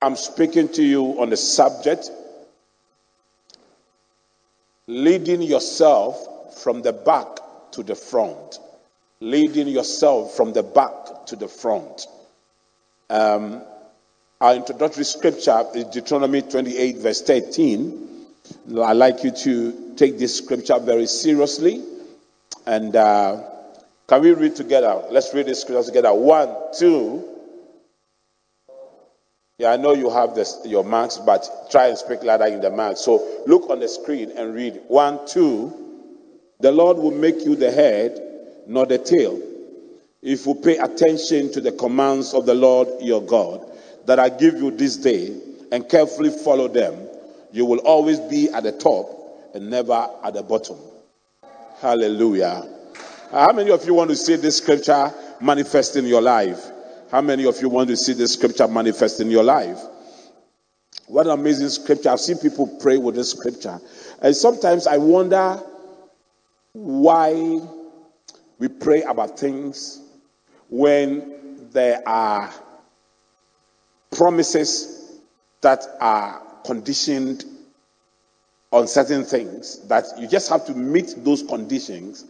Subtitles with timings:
[0.00, 2.10] I'm speaking to you on the subject
[4.86, 7.26] leading yourself from the back
[7.72, 8.58] to the front.
[9.20, 12.06] Leading yourself from the back to the front.
[13.10, 13.62] Um,
[14.40, 18.26] our introductory scripture is Deuteronomy 28, verse 13.
[18.80, 21.82] I'd like you to take this scripture very seriously.
[22.64, 23.42] And uh,
[24.06, 25.02] can we read together?
[25.10, 26.14] Let's read this scripture together.
[26.14, 27.37] One, two.
[29.58, 32.70] Yeah, I know you have this, your marks, but try and speak louder in the
[32.70, 33.00] marks.
[33.00, 34.80] So look on the screen and read.
[34.86, 35.74] One, two.
[36.60, 38.20] The Lord will make you the head,
[38.68, 39.42] not the tail.
[40.22, 43.64] If you pay attention to the commands of the Lord your God
[44.06, 45.36] that I give you this day
[45.72, 47.08] and carefully follow them,
[47.52, 49.08] you will always be at the top
[49.54, 50.76] and never at the bottom.
[51.80, 52.64] Hallelujah.
[53.32, 56.64] How many of you want to see this scripture manifest in your life?
[57.10, 59.78] How many of you want to see this scripture manifest in your life?
[61.06, 62.10] What an amazing scripture.
[62.10, 63.80] I've seen people pray with this scripture.
[64.20, 65.62] And sometimes I wonder
[66.72, 67.60] why
[68.58, 70.02] we pray about things
[70.68, 72.52] when there are
[74.10, 75.18] promises
[75.62, 77.44] that are conditioned
[78.70, 82.26] on certain things that you just have to meet those conditions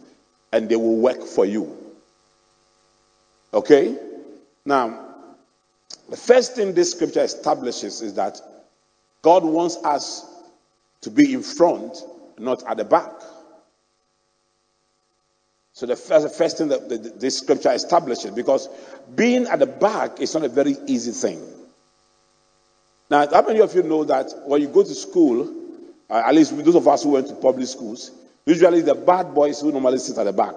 [0.53, 1.75] and they will work for you.
[3.53, 3.97] Okay?
[4.65, 5.07] Now,
[6.09, 8.39] the first thing this scripture establishes is that
[9.21, 10.25] God wants us
[11.01, 11.97] to be in front,
[12.37, 13.11] not at the back.
[15.73, 18.67] So the first, the first thing that this scripture establishes, because
[19.15, 21.41] being at the back is not a very easy thing.
[23.09, 25.53] Now, how many of you know that when you go to school,
[26.09, 28.11] uh, at least those of us who went to public schools,
[28.45, 30.55] usually the bad boys who normally sit at the back,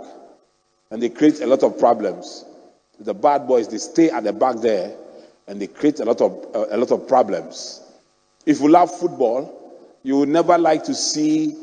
[0.90, 2.44] and they create a lot of problems.
[3.00, 4.94] The bad boys they stay at the back there,
[5.46, 7.80] and they create a lot of a lot of problems.
[8.46, 11.56] If you love football, you would never like to see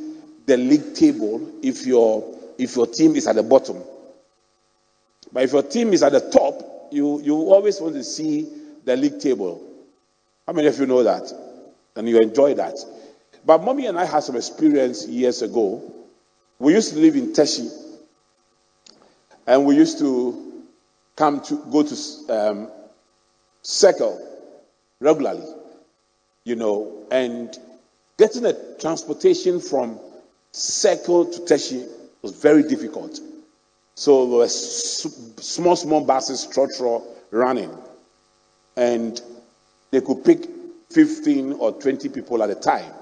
[0.45, 3.77] the league table if your if your team is at the bottom.
[5.31, 8.48] But if your team is at the top, you you always want to see
[8.86, 9.61] the league table.
[10.48, 11.31] How many of you know that?
[11.95, 12.77] And you enjoy that?
[13.45, 15.93] But mommy and I had some experience years ago.
[16.58, 17.70] We used to live in Teshie.
[19.49, 20.48] and we used to
[21.19, 21.95] come to go to
[22.30, 22.71] um,
[23.61, 24.25] Circle
[25.02, 25.45] regularly,
[26.45, 27.55] you know, and
[28.17, 29.99] getting a transportation from
[30.53, 31.85] Circle to Teshie
[32.21, 33.19] was very difficult.
[33.95, 37.77] So there were small, small buses, trotro running,
[38.77, 39.21] and
[39.91, 40.45] they could pick
[40.91, 42.93] 15 or 20 people at a time.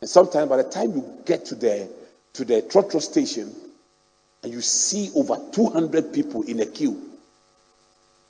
[0.00, 1.88] And sometimes by the time you get to the
[2.32, 3.54] to the trotro station,
[4.46, 7.02] and you see over 200 people in a queue,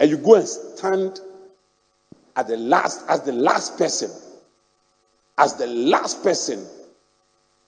[0.01, 1.21] and you go and stand
[2.35, 4.11] at the last as the last person,
[5.37, 6.67] as the last person,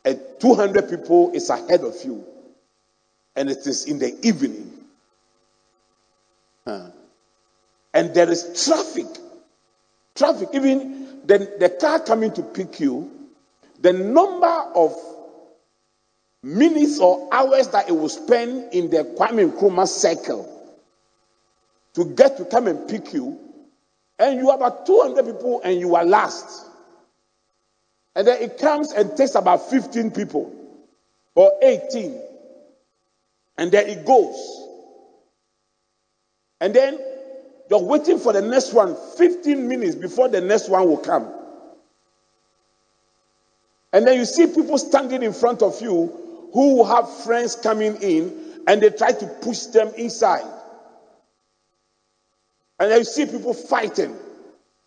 [0.07, 2.25] and 200 people is ahead of you,
[3.37, 4.73] and it is in the evening,
[6.67, 6.87] huh.
[7.93, 9.15] and there is traffic,
[10.15, 10.49] traffic.
[10.55, 13.11] Even the, the car coming to pick you
[13.83, 14.97] the number of
[16.49, 20.55] minutes or hours that it will spend in the Kwame Nkrumah circle
[21.95, 23.39] to get to come and pick you,
[24.19, 26.67] and you are about 200 people and you are last.
[28.15, 30.53] And then it comes and takes about 15 people
[31.35, 32.21] or 18.
[33.59, 34.65] And then it goes.
[36.61, 36.99] And then
[37.71, 41.33] you're waiting for the next one 15 minutes before the next one will come.
[43.93, 48.63] And then you see people standing in front of you who have friends coming in
[48.67, 50.47] and they try to push them inside.
[52.79, 54.17] And you see people fighting.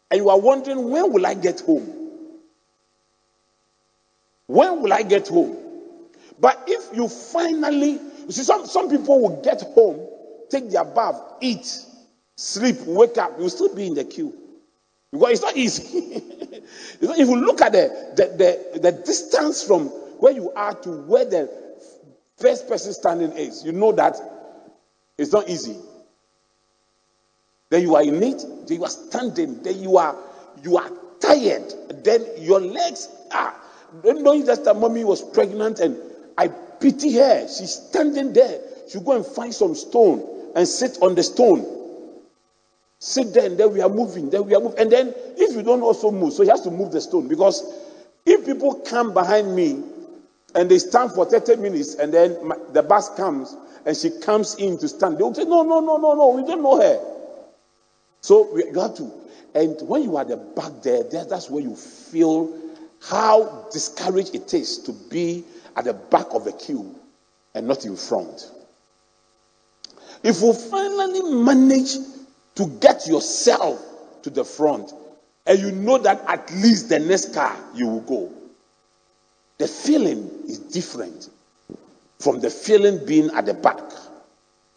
[0.09, 2.01] And you are wondering, when will I get home?
[4.47, 5.57] When will I get home?
[6.39, 10.07] But if you finally, you see, some, some people will get home,
[10.49, 11.85] take their bath, eat,
[12.35, 14.33] sleep, wake up, you'll still be in the queue.
[15.11, 15.83] Because it's not easy.
[17.01, 18.25] if you look at the, the,
[18.73, 19.91] the, the, distance from
[20.21, 21.49] where you are to where the
[22.37, 24.15] first person standing is, you know that
[25.17, 25.75] it's not easy.
[27.69, 30.15] Then you are in it, then you are standing, then you are
[30.63, 31.73] you are tired,
[32.03, 33.55] then your legs are
[34.03, 35.97] don't know just that mommy was pregnant and
[36.37, 37.47] I pity her.
[37.47, 38.61] She's standing there.
[38.89, 41.81] She go and find some stone and sit on the stone
[43.01, 44.77] Sit there and then we are moving, then we are moving.
[44.77, 47.27] And then if you don't also move, so he has to move the stone.
[47.27, 47.63] Because
[48.27, 49.81] if people come behind me
[50.55, 53.55] and they stand for 30 minutes and then my, the bus comes
[53.85, 56.43] and she comes in to stand, they will say, No, no, no, no, no, we
[56.45, 56.99] don't know her.
[58.21, 59.11] So we, have to.
[59.55, 62.57] And when you are the back there, that's where you feel
[63.01, 65.43] how discouraged it is to be
[65.75, 66.95] at the back of the queue
[67.55, 68.51] and not in front.
[70.23, 71.95] If you finally manage
[72.55, 73.83] to get yourself
[74.21, 74.93] to the front
[75.47, 78.31] and you know that at least the next car you will go,
[79.61, 81.29] the feeling is different
[82.17, 83.79] from the feeling being at the back.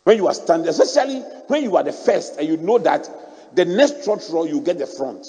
[0.02, 3.08] When you are standing, especially when you are the first and you know that
[3.54, 5.26] the next trotro you get the front.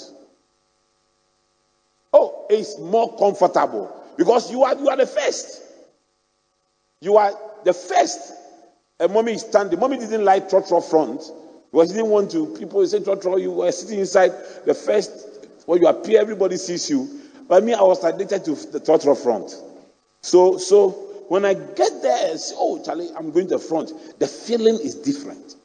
[2.12, 5.62] Oh, it's more comfortable because you are you are the first.
[7.00, 7.32] You are
[7.64, 8.34] the first.
[9.00, 9.80] And mommy is standing.
[9.80, 11.22] Mommy didn't like trotro front
[11.72, 12.54] because she didn't want to.
[12.58, 13.40] People say trotro.
[13.40, 14.32] You were sitting inside
[14.66, 15.26] the first.
[15.64, 17.22] When you appear, everybody sees you.
[17.48, 19.54] But me, I was addicted to the trot front.
[20.22, 23.92] So so when I get there, I say, oh, Charlie, I'm going to the front.
[24.18, 25.56] The feeling is different.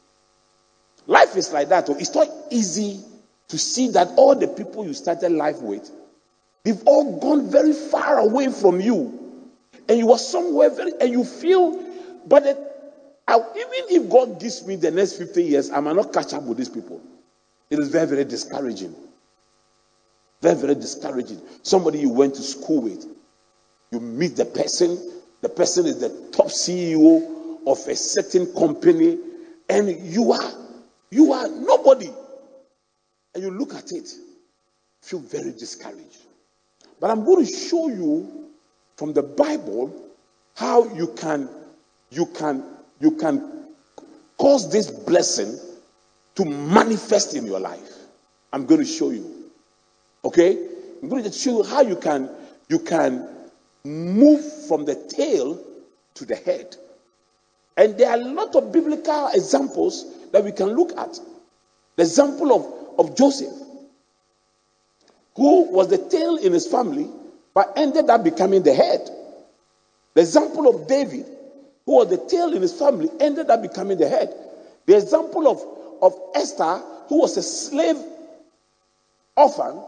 [1.07, 1.89] Life is like that.
[1.89, 1.95] Oh.
[1.97, 3.01] It's not easy
[3.47, 5.89] to see that all the people you started life with,
[6.63, 9.17] they've all gone very far away from you.
[9.89, 11.83] And you are somewhere very, and you feel,
[12.27, 12.57] but it,
[13.27, 16.43] I, even if God gives me the next 50 years, I might not catch up
[16.43, 17.01] with these people.
[17.69, 18.95] It is very, very discouraging.
[20.41, 21.39] Very, very discouraging.
[21.61, 23.05] Somebody you went to school with,
[23.91, 24.97] you meet the person,
[25.41, 29.19] the person is the top CEO of a certain company,
[29.69, 30.51] and you are
[31.11, 32.09] you are nobody.
[33.33, 34.09] And you look at it,
[35.01, 36.17] feel very discouraged.
[36.99, 38.49] But I'm going to show you
[38.97, 40.11] from the Bible
[40.55, 41.49] how you can
[42.09, 42.63] you can
[42.99, 43.65] you can
[44.37, 45.57] cause this blessing
[46.35, 47.93] to manifest in your life.
[48.53, 49.40] I'm going to show you.
[50.23, 50.67] Okay?
[51.01, 52.29] I'm going to show you how you can
[52.69, 53.27] you can
[53.83, 55.59] move from the tail
[56.15, 56.75] to the head.
[57.77, 61.19] And there are a lot of biblical examples that we can look at.
[61.95, 63.53] The example of, of Joseph,
[65.35, 67.09] who was the tail in his family,
[67.53, 69.09] but ended up becoming the head.
[70.13, 71.25] The example of David,
[71.85, 74.33] who was the tail in his family, ended up becoming the head.
[74.85, 75.61] The example of,
[76.01, 77.97] of Esther, who was a slave
[79.35, 79.81] orphan,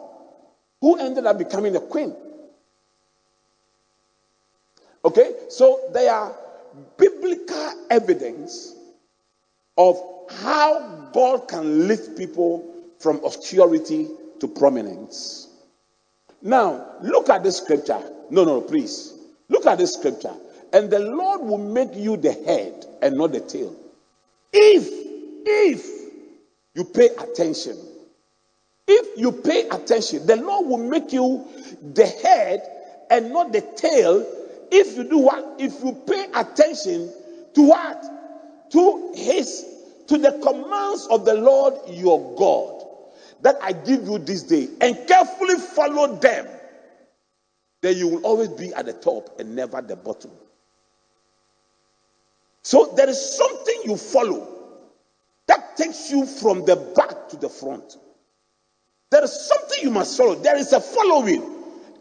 [0.84, 2.14] who ended up becoming the queen.
[5.06, 6.36] Okay, so there are
[6.98, 8.76] biblical evidence
[9.78, 9.98] of
[10.42, 12.70] how God can lift people
[13.00, 14.10] from obscurity
[14.42, 15.48] to prominence.
[16.42, 18.02] Now, look at this scripture.
[18.30, 19.14] No, no, please.
[19.48, 20.34] Look at this scripture.
[20.74, 23.74] And the Lord will make you the head and not the tail.
[24.52, 24.90] If,
[25.46, 26.12] if
[26.76, 27.78] you pay attention,
[28.88, 31.46] if you pay attention, the Lord will make you
[31.94, 32.62] the head
[33.10, 34.26] and not the tail
[34.72, 35.56] if you do what?
[35.60, 37.14] If you pay attention
[37.54, 38.04] to what?
[38.72, 39.66] To his,
[40.08, 42.84] to the commands of the Lord your God
[43.42, 46.48] that I give you this day and carefully follow them,
[47.82, 50.32] then you will always be at the top and never the bottom.
[52.64, 54.72] So there is something you follow
[55.48, 57.98] that takes you from the back to the front.
[59.14, 60.36] There is something you must follow.
[60.36, 61.42] There is a following,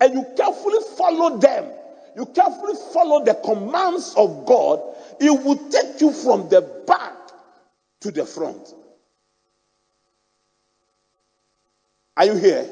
[0.00, 1.66] and you carefully follow them
[2.14, 4.80] you carefully follow the commands of God,
[5.20, 7.14] it will take you from the back
[8.00, 8.74] to the front.
[12.16, 12.68] Are you here?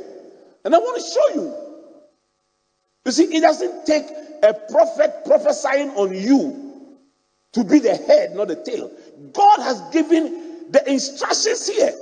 [0.65, 1.55] And I want to show you.
[3.07, 4.05] You see, it doesn't take
[4.43, 6.99] a prophet prophesying on you
[7.53, 8.91] to be the head, not the tail.
[9.33, 11.95] God has given the instructions here.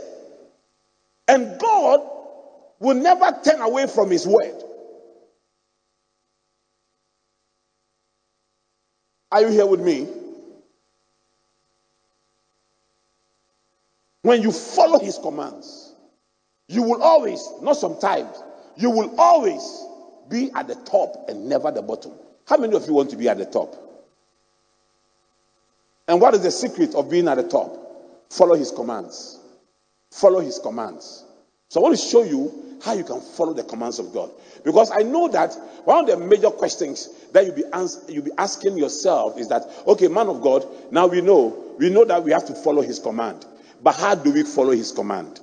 [1.28, 2.00] And God
[2.80, 4.62] will never turn away from his word.
[9.30, 10.08] Are you here with me?
[14.22, 15.94] When you follow his commands,
[16.68, 18.42] you will always, not sometimes,
[18.76, 19.84] you will always
[20.28, 22.12] be at the top and never the bottom.
[22.46, 23.74] How many of you want to be at the top?
[26.06, 27.74] And what is the secret of being at the top?
[28.30, 29.40] Follow his commands.
[30.10, 31.24] Follow his commands.
[31.68, 34.30] So I want to show you how you can follow the commands of God.
[34.64, 38.30] Because I know that one of the major questions that you'll be, ans- you'll be
[38.38, 42.30] asking yourself is that, okay, man of God, now we know, we know that we
[42.32, 43.44] have to follow his command.
[43.82, 45.40] But how do we follow his command?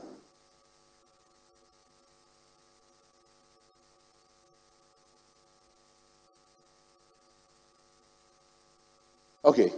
[9.44, 9.72] Okay,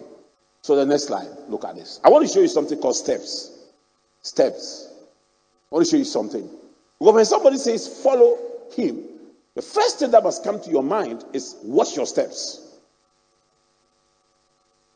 [0.61, 1.99] so the next slide, look at this.
[2.03, 3.51] I want to show you something called steps.
[4.21, 4.89] Steps.
[5.71, 6.49] I want to show you something.
[6.99, 8.39] Because when somebody says follow
[8.75, 9.03] him,
[9.55, 12.63] the first thing that must come to your mind is watch your steps.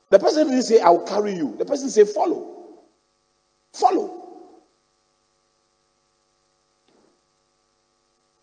[0.09, 1.55] The person didn't say, I'll carry you.
[1.57, 2.77] The person say, follow.
[3.73, 4.17] Follow.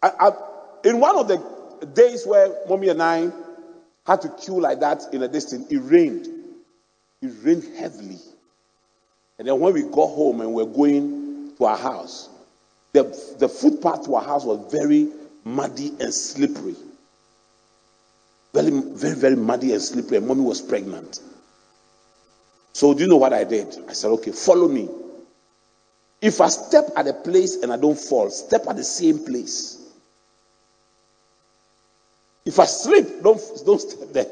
[0.02, 0.30] I, I,
[0.88, 3.30] in one of the days where mommy and I
[4.06, 6.26] had to queue like that in a distance, it rained.
[7.20, 8.18] It rained heavily.
[9.38, 11.17] And then when we got home and we we're going
[11.58, 12.28] to our house,
[12.92, 13.02] the,
[13.38, 15.08] the footpath to our house was very
[15.44, 16.76] muddy and slippery.
[18.54, 20.16] Very, very, very muddy and slippery.
[20.16, 21.20] And mommy was pregnant.
[22.72, 23.76] So, do you know what I did?
[23.88, 24.88] I said, okay, follow me.
[26.20, 29.76] If I step at a place and I don't fall, step at the same place.
[32.44, 34.26] If I slip, don't, don't step there.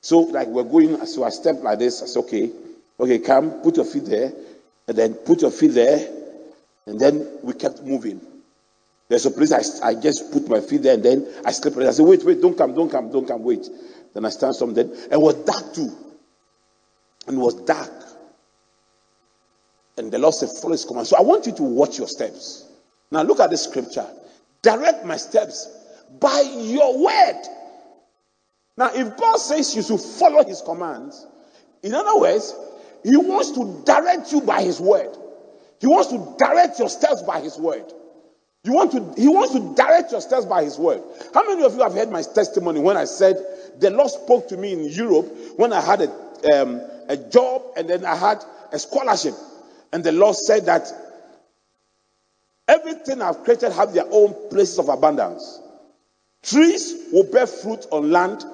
[0.00, 2.02] So, like we're going, so I step like this.
[2.02, 2.50] I said, okay,
[2.98, 4.32] okay, come, put your feet there,
[4.88, 6.19] and then put your feet there,
[6.86, 8.20] and then we kept moving.
[9.08, 11.76] There's a place I, I just put my feet there, and then I slip.
[11.76, 13.68] I said, wait, wait, don't come, don't come, don't come, wait.
[14.14, 15.90] Then I stand something, and it was dark too.
[17.26, 17.90] And it was dark.
[19.98, 21.06] And the Lord said, follow his command.
[21.06, 22.66] So I want you to watch your steps.
[23.10, 24.06] Now look at this scripture.
[24.62, 25.68] Direct my steps
[26.20, 27.42] by your word.
[28.76, 31.26] Now, if God says you should follow his commands,
[31.82, 32.54] in other words,
[33.04, 35.16] he wants to direct you by his word.
[35.80, 37.84] He wants to direct your steps by his word.
[38.64, 41.02] You want to, he wants to direct your steps by his word.
[41.32, 43.36] How many of you have heard my testimony when I said
[43.78, 47.88] the Lord spoke to me in Europe when I had a, um, a job and
[47.88, 49.34] then I had a scholarship?
[49.92, 50.92] And the Lord said that
[52.68, 55.60] everything I've created have their own places of abundance.
[56.42, 58.44] Trees will bear fruit on land,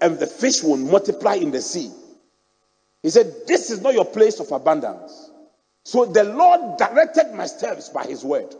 [0.00, 1.90] and the fish will multiply in the sea.
[3.02, 5.27] He said, This is not your place of abundance.
[5.88, 8.54] So the Lord directed my steps by his word.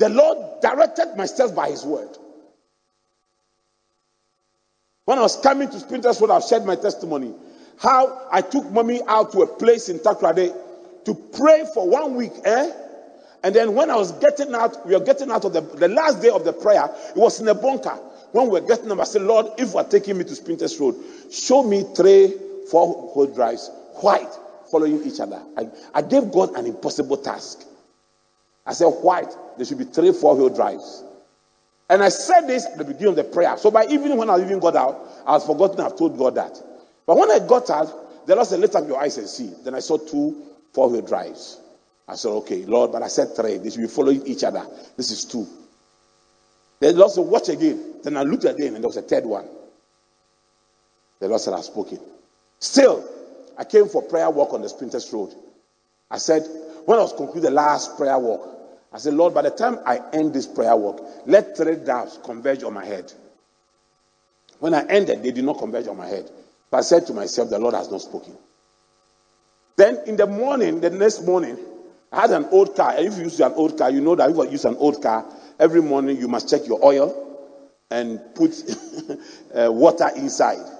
[0.00, 2.08] The Lord directed my steps by his word.
[5.04, 7.32] When I was coming to Spintex Road, I've shared my testimony.
[7.78, 10.52] How I took mommy out to a place in Takoradi
[11.04, 12.72] to pray for one week, eh?
[13.44, 16.22] And then when I was getting out, we were getting out of the, the last
[16.22, 17.96] day of the prayer, it was in a bunker.
[18.32, 20.80] When we were getting up, I said, Lord, if you are taking me to Spintex
[20.80, 20.96] Road,
[21.32, 22.34] show me three,
[22.68, 23.70] four whole drives,
[24.00, 24.36] white,
[24.70, 25.42] following each other.
[25.56, 27.64] I, I gave God an impossible task.
[28.66, 31.04] I said, white, there should be three, four wheel drives.
[31.88, 33.56] And I said this at the beginning of the prayer.
[33.56, 36.56] So by evening, when I even got out, I was forgotten I've told God that.
[37.06, 39.52] But when I got out, the Lord said, Lift up your eyes and see.
[39.64, 40.40] Then I saw two
[40.72, 41.58] four wheel drives.
[42.06, 43.58] I said, Okay, Lord, but I said three.
[43.58, 44.64] They should be following each other.
[44.96, 45.46] This is two.
[46.78, 47.96] Then the Lord said, Watch again.
[48.04, 49.48] Then I looked again, and there was a third one.
[51.18, 51.98] The Lord said, I've spoken.
[52.60, 53.04] Still,
[53.60, 55.34] I came for prayer walk on the Spintex Road.
[56.10, 56.48] I said,
[56.86, 58.48] when I was concluding the last prayer walk,
[58.90, 62.62] I said, Lord, by the time I end this prayer walk, let three doubts converge
[62.62, 63.12] on my head.
[64.60, 66.30] When I ended, they did not converge on my head.
[66.70, 68.34] But I said to myself, the Lord has not spoken.
[69.76, 71.58] Then in the morning, the next morning,
[72.10, 72.94] I had an old car.
[72.96, 75.26] If you use an old car, you know that if you use an old car,
[75.58, 77.46] every morning you must check your oil
[77.90, 78.54] and put
[79.54, 80.79] uh, water inside.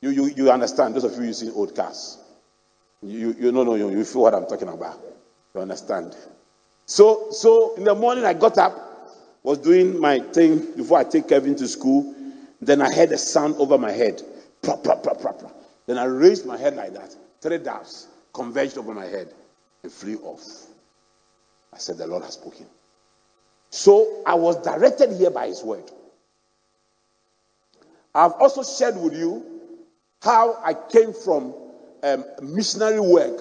[0.00, 2.18] You, you, you understand, those of you using old cars.
[3.02, 5.00] You, you know, no, you, you feel what I'm talking about.
[5.54, 6.16] You understand.
[6.86, 8.88] So, so in the morning I got up,
[9.42, 12.14] was doing my thing before I take Kevin to school.
[12.60, 14.20] Then I heard a sound over my head.
[14.62, 17.14] Then I raised my head like that.
[17.40, 19.32] Three doves converged over my head
[19.82, 20.42] and flew off.
[21.72, 22.66] I said, The Lord has spoken.
[23.70, 25.90] So I was directed here by His word.
[28.14, 29.57] I've also shared with you
[30.22, 31.54] how I came from
[32.02, 33.40] um, missionary work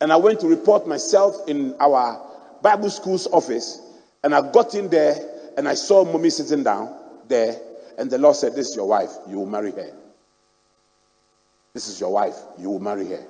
[0.00, 2.20] and I went to report myself in our
[2.62, 3.80] Bible school's office.
[4.24, 5.14] And I got in there
[5.56, 6.94] and I saw mommy sitting down
[7.28, 7.56] there.
[7.98, 9.10] And the Lord said, This is your wife.
[9.28, 9.92] You will marry her.
[11.74, 12.36] This is your wife.
[12.58, 13.24] You will marry her.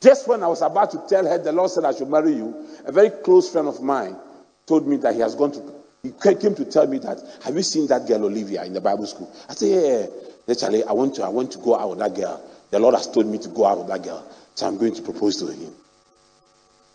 [0.00, 2.66] Just when I was about to tell her, the Lord said I should marry you,
[2.84, 4.14] a very close friend of mine
[4.66, 5.73] told me that he has gone to,
[6.04, 9.06] he came to tell me that, have you seen that girl Olivia in the Bible
[9.06, 9.34] school?
[9.48, 10.10] I said,
[10.46, 10.54] yeah.
[10.54, 12.42] Charlie, I want to, I want to go out with that girl.
[12.70, 14.22] The Lord has told me to go out with that girl.
[14.54, 15.72] So I'm going to propose to him.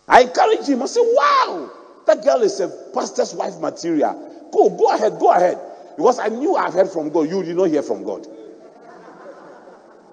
[0.06, 0.82] I encouraged him.
[0.82, 1.70] I said, wow,
[2.06, 4.48] that girl is a pastor's wife material.
[4.52, 5.58] Go, go ahead, go ahead.
[5.96, 7.28] Because I knew I've heard from God.
[7.28, 8.26] You did not hear from God.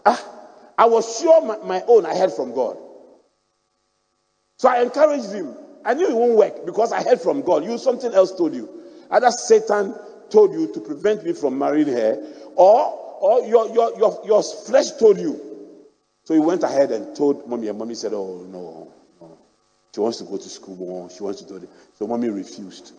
[0.05, 0.23] Ah,
[0.77, 2.77] I was sure my, my own I heard from God.
[4.57, 5.55] So I encouraged him.
[5.85, 7.63] I knew it won't work because I heard from God.
[7.63, 8.69] You something else told you.
[9.09, 9.95] Either Satan
[10.29, 12.17] told you to prevent me from marrying her,
[12.55, 15.41] or or your your your, your flesh told you.
[16.25, 19.37] So he went ahead and told mommy, and mommy said, Oh no, no.
[19.95, 21.09] She wants to go to school.
[21.09, 21.69] She wants to do it.
[21.97, 22.93] So mommy refused.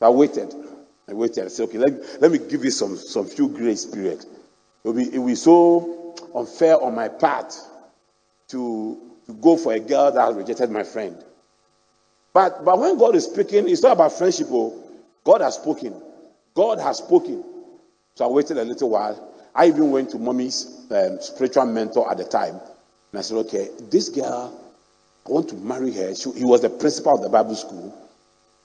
[0.00, 0.54] I waited.
[1.08, 1.44] I waited.
[1.44, 4.20] I said, okay, let, let me give you some, some few grace period.
[4.20, 4.28] It
[4.84, 7.54] will be, it will be so unfair on my part
[8.48, 11.22] to to go for a girl that has rejected my friend.
[12.32, 14.48] But, but when God is speaking, it's not about friendship.
[14.50, 14.76] Oh.
[15.24, 15.94] God has spoken.
[16.54, 17.44] God has spoken.
[18.14, 19.28] So I waited a little while.
[19.54, 22.54] I even went to mommy's um, spiritual mentor at the time.
[23.12, 24.60] And I said, okay, this girl,
[25.26, 26.14] I want to marry her.
[26.14, 27.96] She, he was the principal of the Bible school.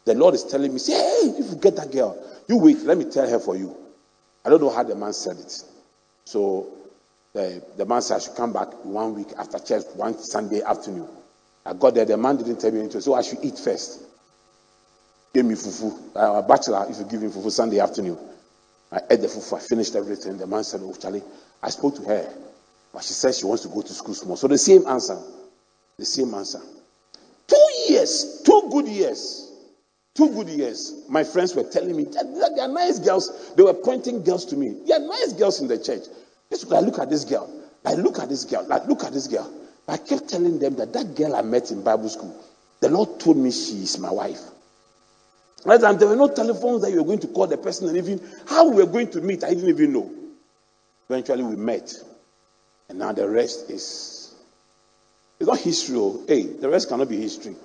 [0.05, 2.97] The Lord is telling me, say, hey, if you get that girl, you wait, let
[2.97, 3.75] me tell her for you.
[4.45, 5.63] I don't know how the man said it.
[6.25, 6.67] So
[7.33, 11.09] the, the man said I should come back one week after church, one Sunday afternoon.
[11.65, 14.01] I got there, the man didn't tell me anything, so I should eat first.
[15.33, 16.15] Gave me fufu.
[16.15, 18.17] Uh, I'm a bachelor if you give him fufu Sunday afternoon.
[18.91, 20.37] I ate the fufu, I finished everything.
[20.37, 21.23] The man said, Oh, Charlie,
[21.61, 22.33] I spoke to her,
[22.93, 24.35] but she said she wants to go to school small.
[24.37, 25.17] So the same answer.
[25.97, 26.61] The same answer.
[27.47, 29.51] Two years, two good years.
[30.13, 31.03] Two good years.
[31.09, 33.53] My friends were telling me they are nice girls.
[33.55, 34.77] They were pointing girls to me.
[34.87, 36.03] They are nice girls in the church.
[36.49, 37.51] This, I look at this girl.
[37.85, 38.65] I look at this girl.
[38.71, 39.51] I look at this girl.
[39.87, 42.35] I kept telling them that that girl I met in Bible school,
[42.79, 44.41] the Lord told me she is my wife.
[45.63, 45.81] Right?
[45.81, 48.21] And there were no telephones that you were going to call the person and even
[48.47, 50.11] how we were going to meet, I didn't even know.
[51.09, 51.93] Eventually we met.
[52.89, 54.25] And now the rest is
[55.39, 55.97] it's not history.
[55.97, 56.23] Oh.
[56.27, 57.55] Hey, the rest cannot be history.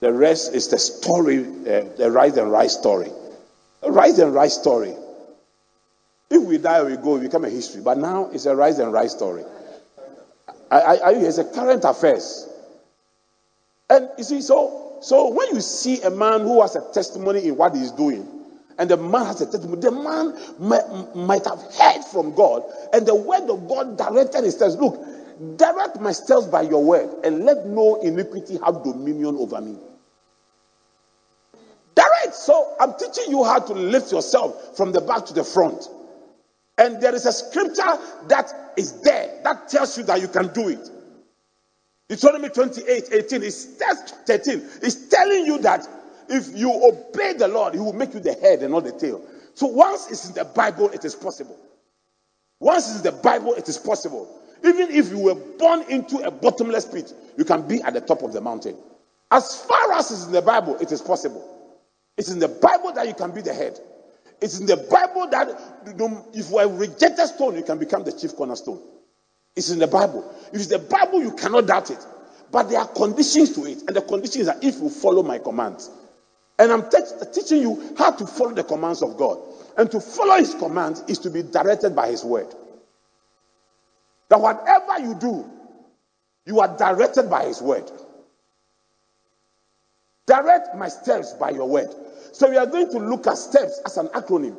[0.00, 3.10] The rest is the story, uh, the rise and rise story.
[3.82, 4.94] The rise and rise story.
[6.30, 7.82] If we die or we go, we become a history.
[7.82, 9.44] But now it's a rise and rise story.
[10.70, 12.48] I, I, it's a current affairs.
[13.90, 17.56] And you see, so so when you see a man who has a testimony in
[17.56, 18.26] what he's doing,
[18.78, 23.06] and the man has a testimony, the man might, might have heard from God, and
[23.06, 24.76] the word of God directed his steps.
[24.76, 25.00] Look,
[25.56, 29.76] direct my steps by your word, and let no iniquity have dominion over me.
[31.94, 32.34] Direct.
[32.34, 35.88] So I'm teaching you how to lift yourself from the back to the front.
[36.78, 40.68] And there is a scripture that is there that tells you that you can do
[40.68, 40.90] it.
[42.08, 43.64] Deuteronomy 28 18 is
[44.26, 45.86] 13 is telling you that
[46.28, 49.22] if you obey the Lord, He will make you the head and not the tail.
[49.54, 51.58] So once it's in the Bible, it is possible.
[52.60, 54.40] Once it's in the Bible, it is possible.
[54.64, 58.22] Even if you were born into a bottomless pit, you can be at the top
[58.22, 58.76] of the mountain.
[59.30, 61.44] As far as it's in the Bible, it is possible.
[62.16, 63.78] It's in the Bible that you can be the head.
[64.40, 65.48] It's in the Bible that
[66.34, 68.80] if you are a rejected stone, you can become the chief cornerstone.
[69.56, 70.30] It's in the Bible.
[70.52, 72.04] If it's the Bible, you cannot doubt it.
[72.52, 73.78] But there are conditions to it.
[73.88, 75.90] And the conditions are if you follow my commands,
[76.58, 76.98] and I'm te-
[77.32, 79.38] teaching you how to follow the commands of God.
[79.76, 82.48] And to follow his commands is to be directed by his word.
[84.28, 85.50] That whatever you do,
[86.46, 87.90] you are directed by his word.
[90.26, 91.88] Direct my steps by your word.
[92.38, 94.56] So we are going to look at steps as an acronym.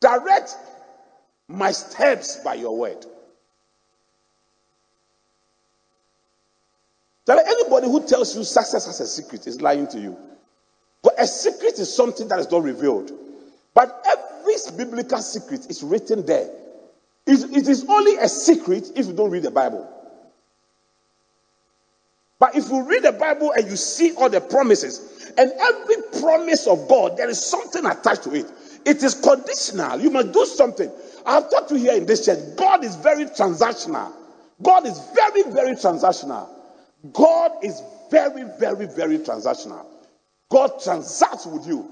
[0.00, 0.56] Direct
[1.46, 3.06] my steps by your word.
[7.26, 10.16] Tell anybody who tells you success has a secret is lying to you.
[11.04, 13.12] But a secret is something that is not revealed.
[13.72, 16.50] But every biblical secret is written there.
[17.28, 19.88] it is only a secret if you don't read the Bible.
[22.40, 26.66] But if you read the Bible and you see all the promises, and every promise
[26.66, 28.46] of God, there is something attached to it.
[28.84, 30.00] It is conditional.
[30.00, 30.90] You must do something.
[31.26, 34.12] I've taught you here in this church, God is very transactional.
[34.62, 36.48] God is very, very transactional.
[37.12, 39.86] God is very, very, very transactional.
[40.50, 41.88] God transacts with you.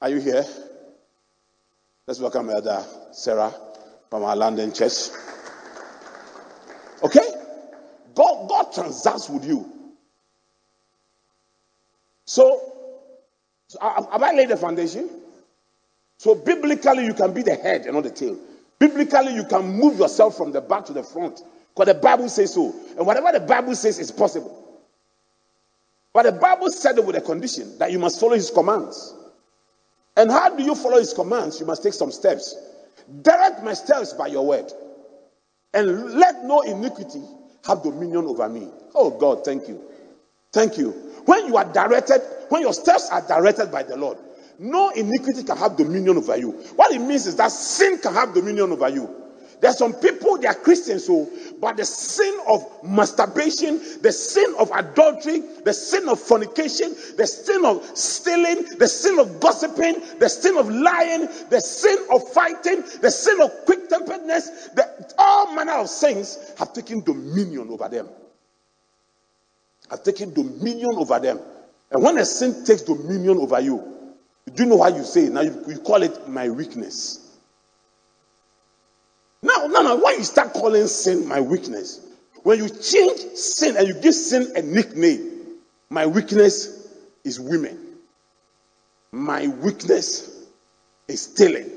[0.00, 0.44] Are you here?
[2.06, 3.52] Let's welcome Elder Sarah
[4.08, 5.10] from our London church.
[7.02, 7.28] Okay?
[8.14, 9.77] God, God transacts with you.
[12.28, 12.60] So,
[13.68, 15.08] so have I laid the foundation?
[16.18, 18.36] So biblically, you can be the head and not the tail.
[18.78, 21.40] Biblically, you can move yourself from the back to the front
[21.74, 22.74] because the Bible says so.
[22.98, 24.82] And whatever the Bible says is possible.
[26.12, 29.14] But the Bible said it with a condition that you must follow his commands.
[30.14, 31.58] And how do you follow his commands?
[31.60, 32.54] You must take some steps.
[33.22, 34.70] Direct my steps by your word.
[35.72, 37.22] And let no iniquity
[37.66, 38.68] have dominion over me.
[38.94, 39.80] Oh God, thank you.
[40.52, 41.07] Thank you.
[41.28, 44.16] When you are directed, when your steps are directed by the Lord,
[44.58, 46.52] no iniquity can have dominion over you.
[46.74, 49.14] What it means is that sin can have dominion over you.
[49.60, 51.28] There are some people, they are Christians, so,
[51.60, 57.62] but the sin of masturbation, the sin of adultery, the sin of fornication, the sin
[57.66, 63.10] of stealing, the sin of gossiping, the sin of lying, the sin of fighting, the
[63.10, 64.70] sin of quick temperedness,
[65.18, 68.08] all manner of sins have taken dominion over them
[69.90, 71.40] have taken dominion over them.
[71.90, 73.82] And when a sin takes dominion over you,
[74.54, 75.28] do you know what you say?
[75.28, 77.24] Now you, you call it my weakness.
[79.42, 82.00] Now, now, now, when you start calling sin my weakness,
[82.42, 85.54] when you change sin and you give sin a nickname,
[85.90, 86.88] my weakness
[87.24, 87.78] is women.
[89.12, 90.46] My weakness
[91.06, 91.70] is stealing.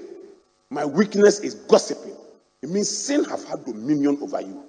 [0.70, 2.16] My weakness is gossiping.
[2.62, 4.64] It means sin have had dominion over you.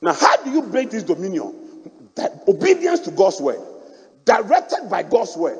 [0.00, 1.61] Now, how do you break this dominion?
[2.16, 3.60] That obedience to God's word,
[4.24, 5.58] directed by God's word.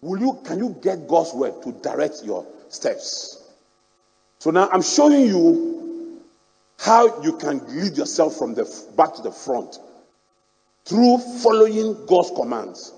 [0.00, 3.42] will you can you get God's word to direct your steps?
[4.38, 6.22] So now I'm showing you
[6.78, 8.64] how you can lead yourself from the
[8.96, 9.78] back to the front
[10.84, 12.92] through following God's commands.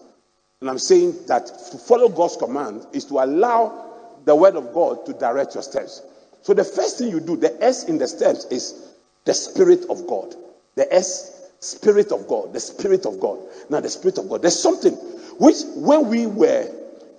[0.60, 3.86] And I'm saying that to follow God's command is to allow
[4.24, 6.02] the word of God to direct your steps.
[6.42, 8.94] So the first thing you do, the S in the steps is
[9.24, 10.34] the spirit of God.
[10.74, 13.38] The S, spirit of God, the spirit of God.
[13.70, 14.42] Now the spirit of God.
[14.42, 14.94] There's something
[15.38, 16.68] which when we were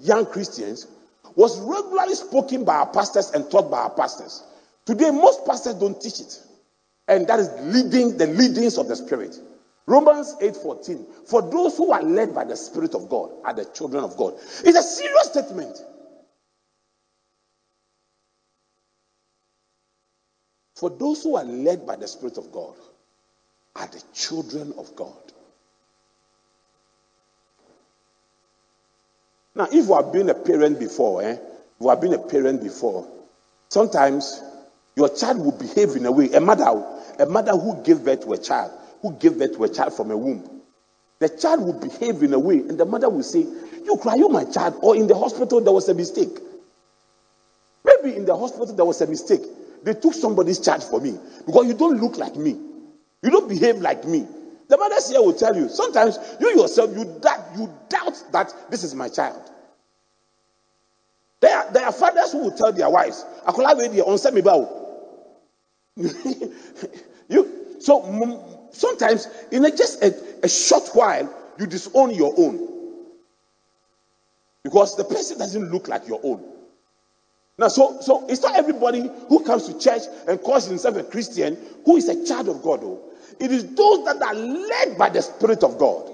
[0.02, 0.88] young Christians
[1.36, 4.44] was regularly spoken by our pastors and taught by our pastors.
[4.86, 6.42] Today most pastors don't teach it.
[7.08, 9.40] And that is leading the leadings of the spirit.
[9.86, 11.06] Romans 8:14.
[11.26, 14.36] For those who are led by the Spirit of God are the children of God.
[14.64, 15.78] It's a serious statement.
[20.76, 22.76] For those who are led by the Spirit of God
[23.76, 25.14] are the children of God.
[29.56, 31.38] Now, if you have been a parent before, eh?
[31.82, 33.08] You have been a parent before,
[33.70, 34.42] sometimes
[34.96, 36.32] your child will behave in a way.
[36.34, 36.86] A mother,
[37.20, 40.12] a mother who gave birth to a child who gave birth to a child from
[40.12, 40.62] a womb.
[41.20, 44.30] The child will behave in a way, and the mother will say, You cry, you
[44.30, 46.40] my child, or in the hospital there was a mistake.
[47.84, 49.42] Maybe in the hospital there was a mistake.
[49.84, 52.52] They took somebody's child for me because you don't look like me.
[53.24, 54.28] You don't behave like me.
[54.68, 58.84] The mothers here will tell you, sometimes you yourself, you doubt, you doubt that this
[58.84, 59.42] is my child.
[61.42, 64.68] There are, there are fathers who will tell their wives, "I collaborate on
[67.30, 68.02] you, so
[68.72, 72.68] sometimes in a, just a, a short while, you disown your own.
[74.64, 76.44] Because the person doesn't look like your own.
[77.58, 81.58] Now, so, so it's not everybody who comes to church and calls himself a Christian
[81.86, 82.82] who is a child of God.
[82.82, 83.02] Though.
[83.40, 86.10] It is those that are led by the Spirit of God.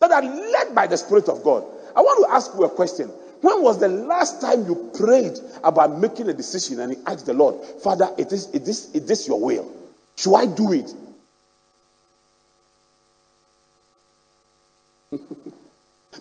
[0.00, 1.64] That are led by the Spirit of God.
[1.94, 3.08] I want to ask you a question.
[3.42, 7.34] When was the last time you prayed about making a decision and you asked the
[7.34, 9.70] Lord, Father, it is, it is, it is your will?
[10.16, 10.94] Should I do it?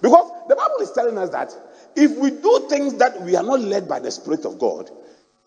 [0.02, 1.54] Because the Bible is telling us that
[1.96, 4.90] if we do things that we are not led by the Spirit of God,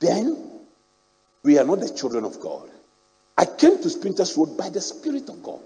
[0.00, 0.61] then
[1.42, 2.70] we are not the children of God.
[3.37, 5.61] I came to Spintex Road by the Spirit of God.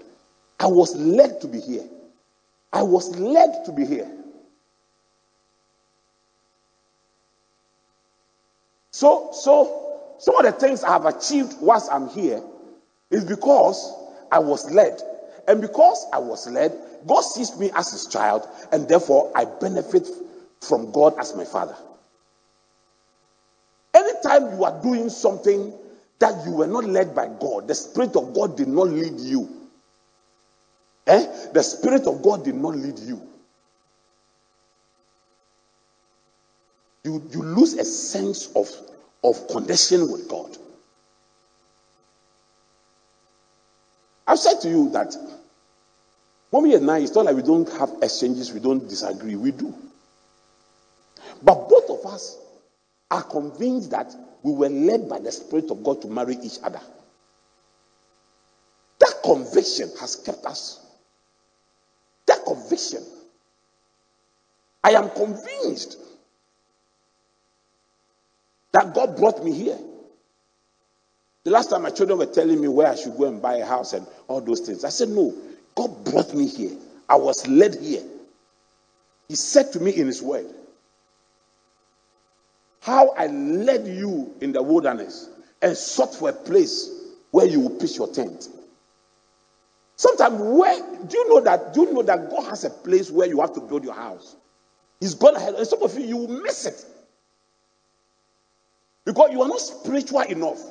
[0.59, 1.85] I was led to be here.
[2.71, 4.09] I was led to be here.
[8.91, 12.43] So, so some of the things I have achieved whilst I'm here
[13.11, 13.93] is because
[14.31, 15.01] I was led.
[15.47, 16.73] And because I was led,
[17.07, 20.07] God sees me as his child, and therefore I benefit
[20.61, 21.75] from God as my father.
[23.93, 25.73] Anytime you are doing something
[26.19, 29.49] that you were not led by God, the Spirit of God did not lead you.
[31.07, 31.27] Eh?
[31.53, 33.21] The Spirit of God did not lead you.
[37.03, 38.69] You, you lose a sense of,
[39.23, 40.57] of connection with God.
[44.25, 45.13] I've said to you that
[46.53, 49.35] Mommy and I, it's not like we don't have exchanges, we don't disagree.
[49.35, 49.73] We do.
[51.41, 52.37] But both of us
[53.09, 54.13] are convinced that
[54.43, 56.79] we were led by the Spirit of God to marry each other.
[58.99, 60.79] That conviction has kept us.
[62.27, 63.03] That conviction.
[64.83, 65.97] I am convinced
[68.73, 69.79] that God brought me here.
[71.45, 73.65] The last time my children were telling me where I should go and buy a
[73.65, 75.33] house and all those things, I said, No,
[75.75, 76.77] God brought me here.
[77.09, 78.03] I was led here.
[79.27, 80.45] He said to me in His word,
[82.81, 85.29] How I led you in the wilderness
[85.61, 86.89] and sought for a place
[87.31, 88.49] where you will pitch your tent.
[89.95, 91.73] Sometimes, where do you know that?
[91.73, 94.35] Do you know that God has a place where you have to build your house?
[94.99, 96.85] He's gone ahead, and some of you you will miss it
[99.05, 100.61] because you are not spiritual enough.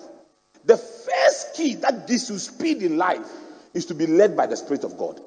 [0.65, 3.27] The first key that gives you speed in life
[3.74, 5.20] is to be led by the Spirit of God.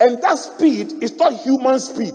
[0.00, 2.14] And that speed is not human speed.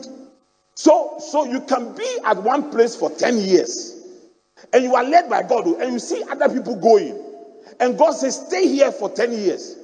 [0.76, 4.02] So, so you can be at one place for 10 years
[4.74, 7.20] and you are led by God oh, and you see other people going.
[7.80, 9.78] And God says, stay here for 10 years.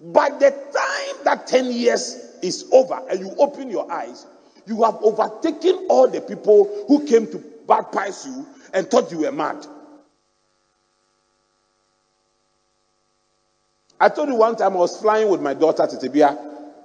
[0.00, 4.26] By the time that 10 years is over and you open your eyes,
[4.66, 9.32] you have overtaken all the people who came to baptize you and thought you were
[9.32, 9.66] mad.
[14.00, 16.38] I told you one time I was flying with my daughter to Tibia,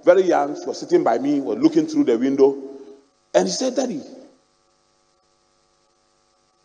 [0.04, 0.60] very young.
[0.60, 2.58] She was sitting by me, was looking through the window,
[3.34, 4.02] and she said, Daddy,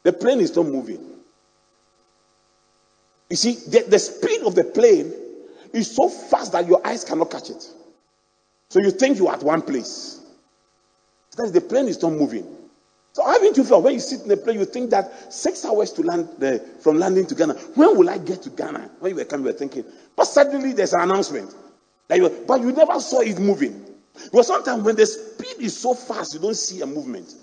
[0.03, 1.05] the plane is not moving.
[3.29, 5.13] You see, the, the speed of the plane
[5.73, 7.63] is so fast that your eyes cannot catch it.
[8.71, 10.21] So you think you're at one place.
[11.37, 12.58] That the plane is not moving.
[13.19, 15.91] So haven't you felt when you sit in the plane, you think that six hours
[15.95, 16.29] to land
[16.79, 17.55] from landing to Ghana.
[17.75, 18.93] When will I get to Ghana?
[19.01, 19.85] When you were coming, you were thinking.
[20.15, 21.53] But suddenly there's an announcement.
[22.07, 23.85] That you, but you never saw it moving.
[24.23, 27.35] Because sometimes when the speed is so fast, you don't see a movement.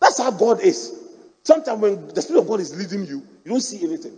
[0.00, 1.10] That's how God is.
[1.42, 4.16] Sometimes when the Spirit of God is leading you, you don't see anything.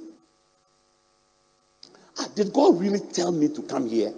[2.18, 4.12] Ah, did God really tell me to come here?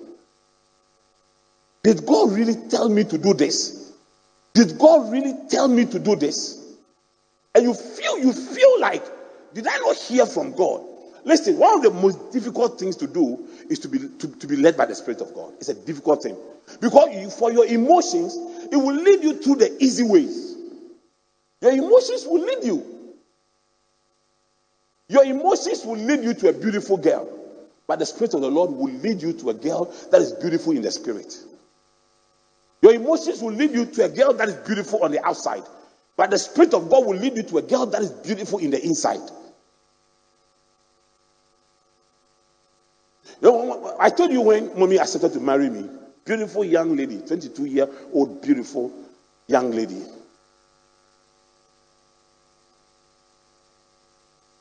[1.84, 3.83] Did God really tell me to do this?
[4.54, 6.64] Did God really tell me to do this?
[7.54, 9.04] And you feel you feel like,
[9.52, 10.82] did I not hear from God?
[11.24, 14.56] Listen, one of the most difficult things to do is to be to, to be
[14.56, 15.54] led by the Spirit of God.
[15.58, 16.36] It's a difficult thing.
[16.80, 18.36] Because you, for your emotions,
[18.70, 20.56] it will lead you through the easy ways.
[21.60, 22.84] Your emotions will lead you.
[25.08, 27.28] Your emotions will lead you to a beautiful girl.
[27.86, 30.72] But the Spirit of the Lord will lead you to a girl that is beautiful
[30.72, 31.36] in the spirit.
[32.84, 35.62] Your emotions will lead you to a girl that is beautiful on the outside.
[36.18, 38.70] But the Spirit of God will lead you to a girl that is beautiful in
[38.70, 39.22] the inside.
[43.40, 45.88] You know, I told you when mommy accepted to marry me,
[46.26, 48.92] beautiful young lady, 22 year old, beautiful
[49.46, 50.02] young lady.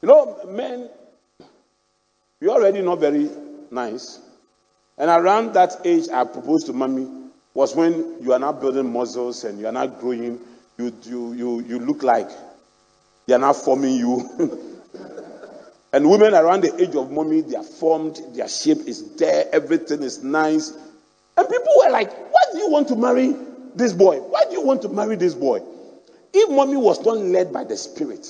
[0.02, 0.90] You know, men
[2.40, 3.30] you're already not very
[3.70, 4.22] nice.
[4.98, 7.23] And around that age, I proposed to mommy
[7.54, 10.39] was when you are not building muscles and you are not growing.
[10.78, 12.30] You, you, you, you look like
[13.28, 14.28] they are not forming you.
[15.94, 20.02] and women around the age of mommy, they are formed, their shape is there, everything
[20.02, 20.72] is nice.
[21.38, 23.36] And people were like, why do you want to marry
[23.76, 24.18] this boy?
[24.18, 25.62] Why do you want to marry this boy?
[26.34, 28.28] If mommy was not led by the Spirit,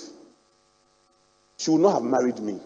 [1.58, 2.60] she would not have married me.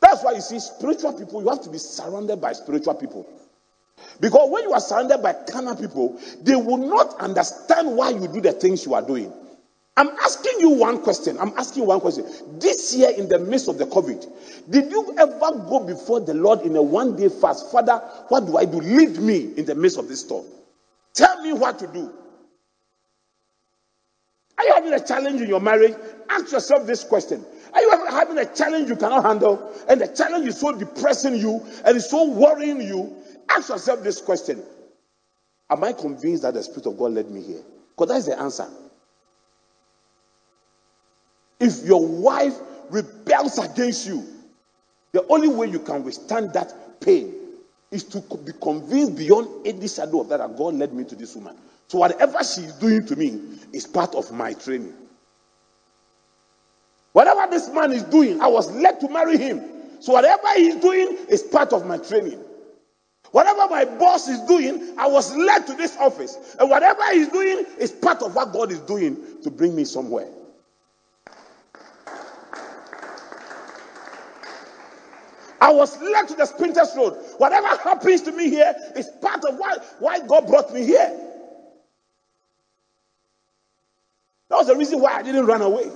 [0.00, 3.28] That's why you see, spiritual people, you have to be surrounded by spiritual people.
[4.20, 8.40] Because when you are surrounded by carnal people, they will not understand why you do
[8.40, 9.32] the things you are doing.
[9.96, 11.38] I'm asking you one question.
[11.38, 12.24] I'm asking you one question.
[12.58, 16.60] This year, in the midst of the COVID, did you ever go before the Lord
[16.62, 17.70] in a one day fast?
[17.70, 18.80] Father, what do I do?
[18.80, 20.46] Lead me in the midst of this storm.
[21.12, 22.12] Tell me what to do.
[24.58, 25.94] Are you having a challenge in your marriage?
[26.28, 29.72] Ask yourself this question are you having a challenge you cannot handle?
[29.88, 33.16] And the challenge is so depressing you and it's so worrying you.
[33.50, 34.62] Ask yourself this question
[35.70, 37.62] Am I convinced that the Spirit of God led me here?
[37.96, 38.66] Because that's the answer.
[41.60, 42.58] If your wife
[42.90, 44.26] rebels against you,
[45.12, 47.34] the only way you can withstand that pain
[47.90, 51.34] is to be convinced beyond any shadow of that that God led me to this
[51.34, 51.56] woman.
[51.88, 53.40] So whatever she is doing to me
[53.72, 54.94] is part of my training.
[57.12, 59.62] Whatever this man is doing, I was led to marry him.
[60.00, 62.42] So whatever he's doing is part of my training.
[63.32, 66.56] Whatever my boss is doing, I was led to this office.
[66.58, 70.28] And whatever he's doing is part of what God is doing to bring me somewhere.
[75.60, 77.14] I was led to the Spintex Road.
[77.38, 81.28] Whatever happens to me here is part of why, why God brought me here.
[84.48, 85.90] That was the reason why I didn't run away.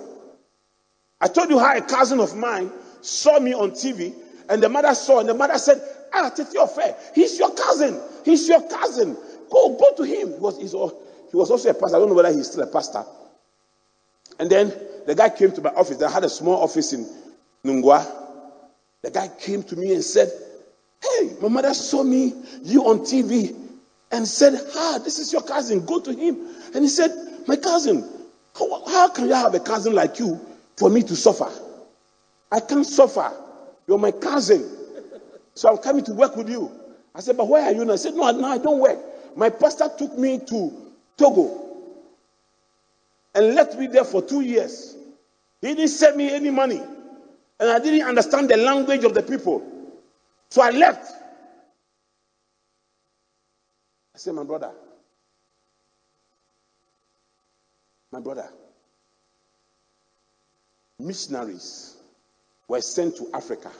[1.20, 4.14] I told you how a cousin of mine saw me on TV,
[4.48, 5.80] and the mother saw, and the mother said,
[6.14, 8.00] Ah, Titi Ofe, he's your cousin.
[8.24, 9.16] He's your cousin.
[9.50, 10.28] Go, go to him.
[10.32, 11.96] He was, he was also a pastor.
[11.96, 13.04] I don't know whether he's still a pastor.
[14.38, 14.72] And then
[15.06, 16.00] the guy came to my office.
[16.02, 17.08] I had a small office in
[17.64, 18.06] Nungua.
[19.02, 20.30] The guy came to me and said,
[21.02, 23.54] Hey, my mother saw me, you on TV,
[24.10, 25.84] and said, Ah, this is your cousin.
[25.84, 26.38] Go to him.
[26.74, 27.10] And he said,
[27.46, 28.08] My cousin,
[28.56, 30.40] how, how can you have a cousin like you
[30.76, 31.50] for me to suffer.
[32.50, 33.32] I can't suffer.
[33.86, 34.68] You're my cousin.
[35.54, 36.70] So I'm coming to work with you.
[37.14, 37.82] I said, But where are you?
[37.82, 38.98] And I said, No, no, I don't work.
[39.36, 41.60] My pastor took me to Togo
[43.34, 44.96] and left me there for two years.
[45.60, 46.80] He didn't send me any money.
[47.60, 49.64] And I didn't understand the language of the people.
[50.50, 51.10] So I left.
[54.14, 54.70] I said, My brother,
[58.12, 58.48] my brother,
[60.98, 61.96] missionaries
[62.68, 63.70] were sent to Africa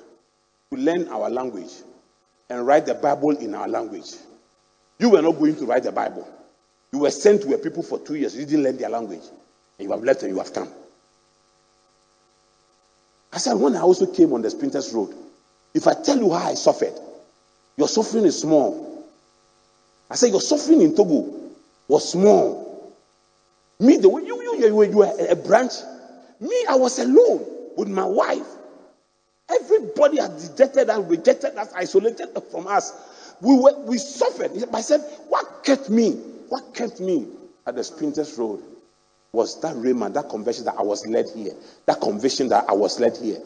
[0.75, 1.73] to learn our language
[2.51, 4.15] and write the Bible in our language.
[4.99, 6.29] You were not going to write the Bible.
[6.93, 8.37] You were sent to a people for two years.
[8.37, 9.23] You didn't learn their language.
[9.79, 10.69] And you have left and you have come.
[13.33, 15.15] I said, when I also came on the Spintex Road,
[15.75, 16.95] if I tell you how I suffered,
[17.77, 19.05] your suffering is small.
[20.09, 21.35] I said, your suffering in Togo
[21.89, 22.95] was small.
[23.81, 25.73] Me, the way you, you, you, you were a branch.
[26.41, 27.45] Me, I was alone
[27.77, 28.47] with my wife.
[29.51, 32.93] Everybody had dejected us, rejected us, isolated from us.
[33.41, 34.53] We were, we suffered.
[34.73, 36.13] I said, what kept me?
[36.49, 37.27] What kept me
[37.67, 38.63] at the Spintex Road
[39.33, 41.53] was that Raymond, that conviction that I was led here.
[41.87, 43.39] That conviction that I was led here.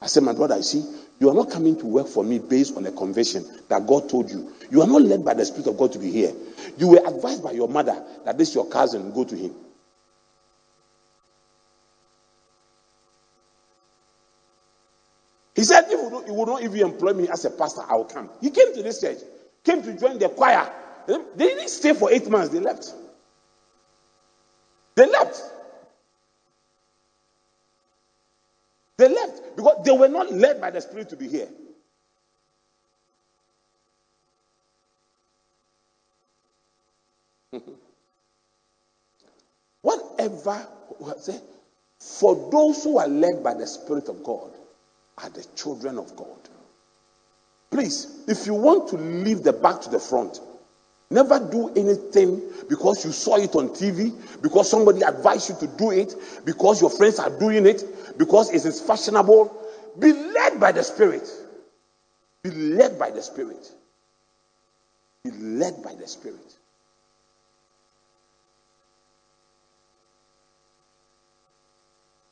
[0.00, 0.84] I said, my brother, you see,
[1.20, 4.30] you are not coming to work for me based on a conviction that God told
[4.30, 4.52] you.
[4.70, 6.32] You are not led by the Spirit of God to be here.
[6.76, 9.54] You were advised by your mother that this is your cousin, go to him.
[15.56, 18.30] He said, if you would not even employ me as a pastor, I will come.
[18.42, 19.18] He came to this church,
[19.64, 20.70] came to join the choir.
[21.08, 22.94] They didn't stay for eight months, they left.
[24.96, 25.42] They left.
[28.98, 31.48] They left because they were not led by the Spirit to be here.
[39.82, 40.68] Whatever,
[41.20, 41.40] say,
[42.00, 44.55] for those who are led by the Spirit of God
[45.22, 46.36] are the children of God.
[47.70, 50.40] Please, if you want to leave the back to the front,
[51.10, 55.92] Never do anything because you saw it on TV, because somebody advised you to do
[55.92, 59.54] it, because your friends are doing it, because it is fashionable.
[59.98, 61.28] Be led by the Spirit.
[62.42, 63.70] Be led by the Spirit.
[65.22, 66.56] Be led by the Spirit.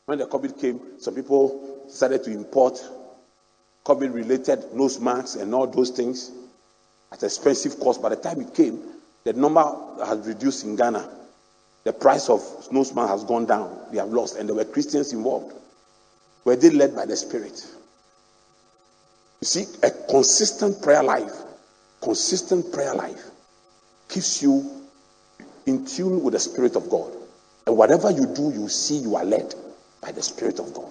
[0.07, 2.83] When the COVID came, some people started to import
[3.85, 6.31] COVID related nose masks and all those things
[7.13, 8.01] at expensive cost.
[8.01, 8.81] By the time it came,
[9.25, 9.65] the number
[10.05, 11.09] has reduced in Ghana.
[11.85, 13.79] The price of snowsman has gone down.
[13.93, 15.55] They have lost, and there were Christians involved.
[16.45, 17.67] Were they led by the Spirit?
[19.41, 21.33] You see, a consistent prayer life,
[22.01, 23.23] consistent prayer life
[24.09, 24.83] keeps you
[25.67, 27.13] in tune with the Spirit of God.
[27.67, 29.55] And whatever you do, you see you are led
[30.01, 30.91] by the Spirit of God.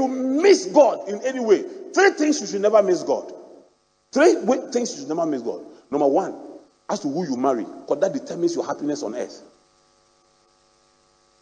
[0.00, 0.08] you
[0.64, 1.62] miss God in any way,
[1.94, 3.32] three things you should never miss God.
[4.12, 4.34] Three
[4.72, 5.64] things you should never miss God.
[5.90, 6.34] Number one,
[6.88, 9.42] as to who you marry, because that determines your happiness on earth.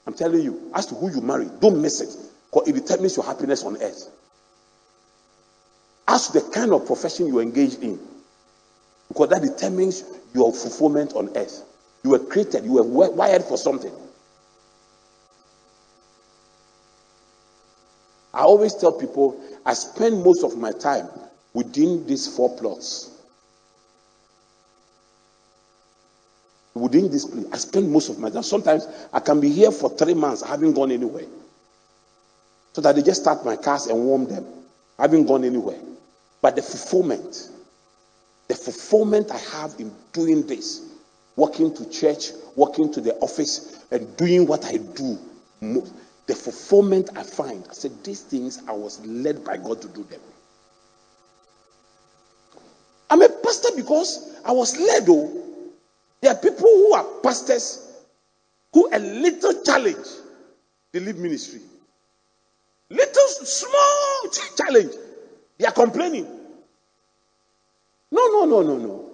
[0.07, 2.16] I'm telling you, as to who you marry, don't miss it,
[2.50, 4.11] because it determines your happiness on earth.
[6.07, 7.98] As to the kind of profession you engage in,
[9.09, 10.04] because that determines
[10.35, 11.64] your fulfillment on earth.
[12.04, 13.92] You were created, you were wired for something.
[18.38, 21.09] I always tell people I spend most of my time
[21.55, 23.11] within these four plots.
[26.72, 28.44] Within this place, I spend most of my time.
[28.44, 31.24] Sometimes I can be here for three months, I haven't gone anywhere.
[32.74, 34.46] So that they just start my cars and warm them.
[35.01, 35.81] I haven't gone anywhere.
[36.40, 37.48] But the fulfillment,
[38.46, 40.88] the fulfillment I have in doing this,
[41.35, 45.18] walking to church, walking to the office, and doing what I do
[46.28, 47.66] the fulfillment I find.
[47.68, 50.20] I said, These things I was led by God to do them.
[53.10, 55.32] I'm a pastor because I was led, though.
[56.20, 57.84] There are people who are pastors
[58.72, 60.06] who a little challenge,
[60.92, 61.60] they leave ministry.
[62.90, 64.92] Little small challenge,
[65.56, 66.26] they are complaining.
[68.10, 69.10] No, no, no, no, no.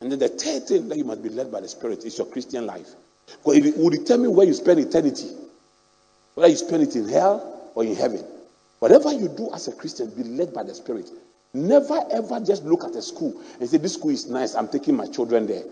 [0.00, 2.26] And then the third thing that you must be led by the Spirit is your
[2.26, 2.88] Christian life.
[3.36, 5.28] Because it will determine where you spend eternity.
[6.34, 8.24] Whether you spend it in hell or in heaven.
[8.78, 11.10] Whatever you do as a Christian, be led by the Spirit.
[11.54, 14.96] Never ever just look at a school and say, This school is nice, I'm taking
[14.96, 15.64] my children there.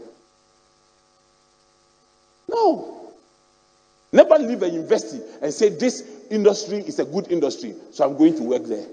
[2.48, 3.12] No.
[4.12, 8.36] Never leave a university and say, This industry is a good industry, so I'm going
[8.36, 8.86] to work there.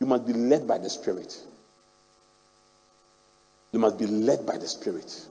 [0.00, 1.38] You must be led by the Spirit.
[3.72, 5.26] You must be led by the Spirit.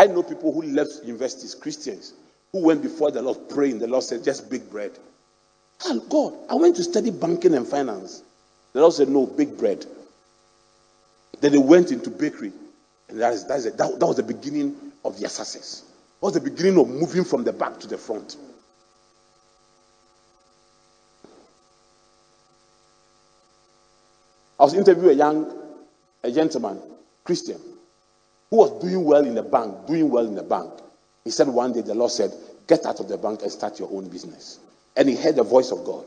[0.00, 2.14] I know people who left universities, Christians,
[2.52, 3.80] who went before the Lord praying.
[3.80, 4.92] The Lord said, just big bread.
[5.84, 8.22] Oh, God, I went to study banking and finance.
[8.72, 9.84] The Lord said, no, big bread.
[11.42, 12.50] Then they went into bakery.
[13.10, 14.74] And that, is, that, is that, that was the beginning
[15.04, 15.82] of their success.
[16.20, 18.38] That was the beginning of moving from the back to the front.
[24.58, 25.60] I was interviewing a young
[26.24, 26.80] a gentleman,
[27.22, 27.60] Christian.
[28.50, 30.72] Who was doing well in the bank, doing well in the bank.
[31.24, 32.32] He said one day the Lord said,
[32.66, 34.60] Get out of the bank and start your own business.
[34.96, 36.04] And he heard the voice of God.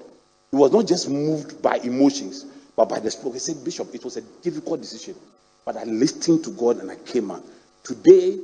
[0.52, 3.34] He was not just moved by emotions, but by the Spirit.
[3.34, 5.16] He said, Bishop, it was a difficult decision.
[5.66, 7.44] But I listened to God and I came out.
[7.84, 8.39] Today,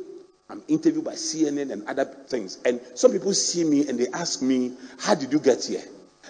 [0.49, 2.57] I'm interviewed by CNN and other things.
[2.65, 5.83] And some people see me and they ask me, How did you get here?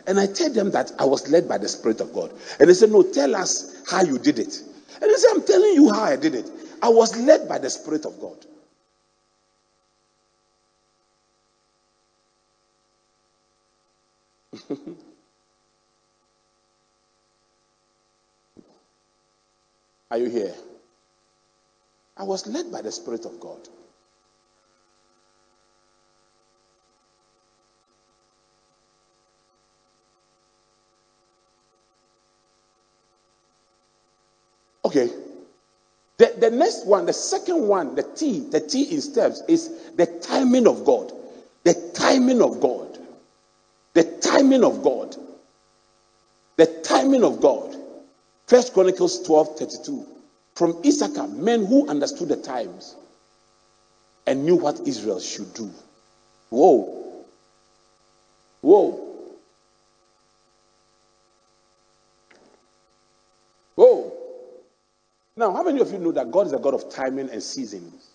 [0.08, 2.34] And I tell them that I was led by the Spirit of God.
[2.60, 4.62] And they say, No, tell us how you did it.
[5.02, 6.50] And they say, I'm telling you how I did it.
[6.82, 8.46] I was led by the Spirit of God.
[20.12, 20.54] Are you here?
[22.18, 23.68] I was led by the Spirit of God.
[34.86, 35.10] Okay.
[36.20, 40.06] The, the next one, the second one, the T, the T in steps is the
[40.06, 41.14] timing of God.
[41.64, 43.00] The timing of God.
[43.94, 45.16] The timing of God.
[46.58, 47.74] The timing of God.
[48.48, 50.06] First Chronicles 12 32.
[50.56, 52.98] From Issachar, men who understood the times
[54.28, 55.72] and knew what Israel should do.
[56.50, 57.26] Whoa.
[58.60, 58.92] Whoa.
[58.92, 59.09] Whoa.
[65.40, 68.10] Now, how many of you know that God is a God of timing and seasons?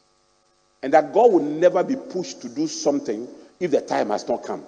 [0.83, 3.27] And that God will never be pushed to do something
[3.59, 4.63] if the time has not come.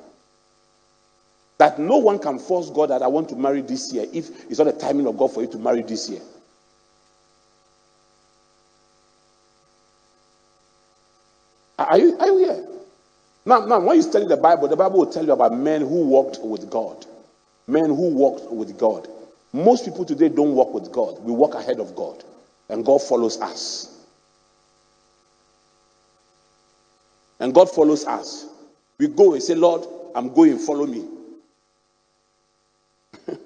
[1.59, 4.59] That no one can force God that I want to marry this year if it's
[4.59, 6.23] not the timing of God for you to marry this year.
[11.79, 12.67] Are you, are you here?
[13.45, 16.07] Now, now, when you study the Bible, the Bible will tell you about men who
[16.07, 17.05] walked with God.
[17.67, 19.09] Men who walked with God.
[19.53, 21.23] Most people today don't walk with God.
[21.23, 22.25] We walk ahead of God
[22.69, 23.93] and God follows us.
[27.39, 28.47] And God follows us.
[28.99, 31.05] We go and say, Lord, I'm going, follow me.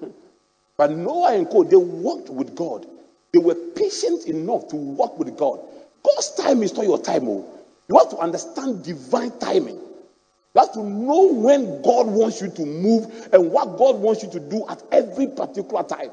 [0.77, 2.85] but Noah and Co, they walked with God.
[3.33, 5.59] They were patient enough to walk with God.
[6.03, 7.27] God's time is not your time.
[7.27, 7.45] Oh.
[7.87, 9.75] You have to understand divine timing.
[9.75, 14.29] You have to know when God wants you to move and what God wants you
[14.31, 16.11] to do at every particular time.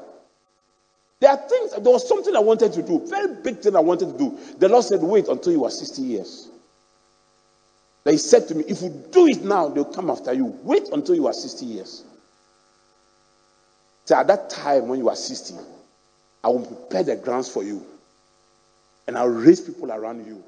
[1.19, 4.13] There are things, there was something I wanted to do, very big thing I wanted
[4.13, 4.37] to do.
[4.57, 6.47] The Lord said, wait until you are 60 years.
[8.05, 10.45] Then he said to me, if you do it now, they'll come after you.
[10.63, 12.05] Wait until you are 60 years.
[14.05, 15.55] So at that time, when you are 60,
[16.43, 17.85] I will prepare the grounds for you.
[19.05, 20.41] And I'll raise people around you.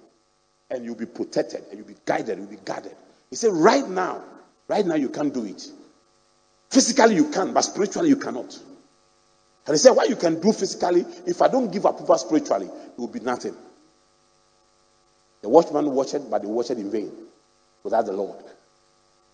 [0.69, 2.95] And you'll be protected, and you'll be guided, you'll be guarded.
[3.30, 4.24] He said, right now,
[4.69, 5.67] right now you can't do it.
[6.69, 8.57] Physically you can, but spiritually you cannot.
[9.68, 12.99] And he said, What you can do physically, if I don't give approval spiritually, it
[12.99, 13.55] will be nothing.
[15.41, 17.12] The watchman watched, but they watched in vain
[17.84, 18.43] without the Lord.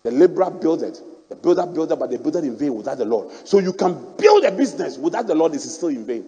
[0.02, 0.98] The laborer builded,
[1.28, 3.30] the builder builded, but they built it in vain without the Lord.
[3.46, 6.24] So you can build a business without the Lord, it's still in vain.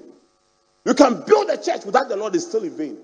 [0.84, 2.98] You can build a church without the Lord, it's still in vain.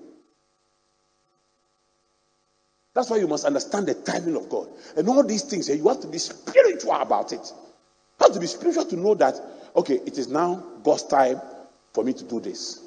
[2.93, 4.69] That's why you must understand the timing of God.
[4.95, 7.41] And all these things, you have to be spiritual about it.
[8.19, 9.35] You have to be spiritual to know that
[9.75, 11.41] okay, it is now God's time
[11.93, 12.83] for me to do this.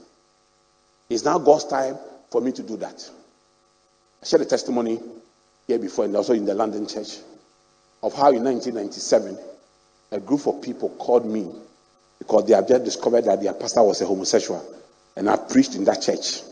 [1.08, 1.96] It's now God's time
[2.30, 3.08] for me to do that.
[4.22, 5.00] I shared a testimony
[5.66, 7.18] here before and also in the London church
[8.02, 9.38] of how in 1997
[10.12, 11.50] a group of people called me
[12.18, 14.64] because they had just discovered that their pastor was a homosexual.
[15.16, 16.42] And I preached in that church.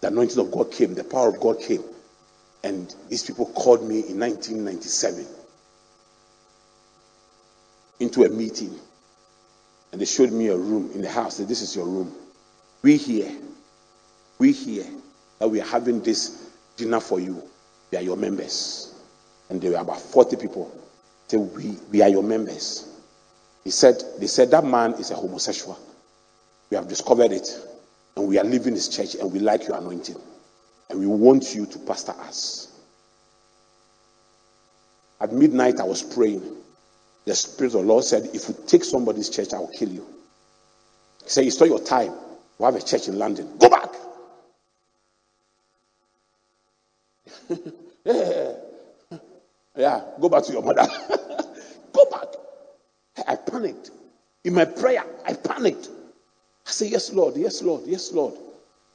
[0.00, 1.82] The anointing of God came, the power of God came.
[2.62, 5.26] And these people called me in 1997
[8.00, 8.78] into a meeting.
[9.96, 11.36] And they showed me a room in the house.
[11.36, 12.12] Said, this is your room.
[12.82, 13.32] We here,
[14.38, 14.84] we here
[15.38, 17.42] that we are having this dinner for you.
[17.90, 18.94] We are your members.
[19.48, 20.70] And there were about 40 people.
[21.28, 22.86] Say, we, we are your members.
[23.64, 25.78] He said, they said that man is a homosexual.
[26.68, 27.48] We have discovered it.
[28.18, 30.20] And we are leaving this church and we like your anointing.
[30.90, 32.70] And we want you to pastor us.
[35.22, 36.42] At midnight, I was praying.
[37.26, 40.06] The Spirit of the Lord said, If you take somebody's church, I will kill you.
[41.24, 42.12] He said, It's not your time.
[42.58, 43.58] We have a church in London.
[43.58, 43.90] Go back.
[48.04, 48.52] yeah.
[49.76, 50.86] yeah, go back to your mother.
[51.92, 52.28] go back.
[53.26, 53.90] I panicked.
[54.44, 55.88] In my prayer, I panicked.
[56.66, 58.34] I said, Yes, Lord, yes, Lord, yes, Lord,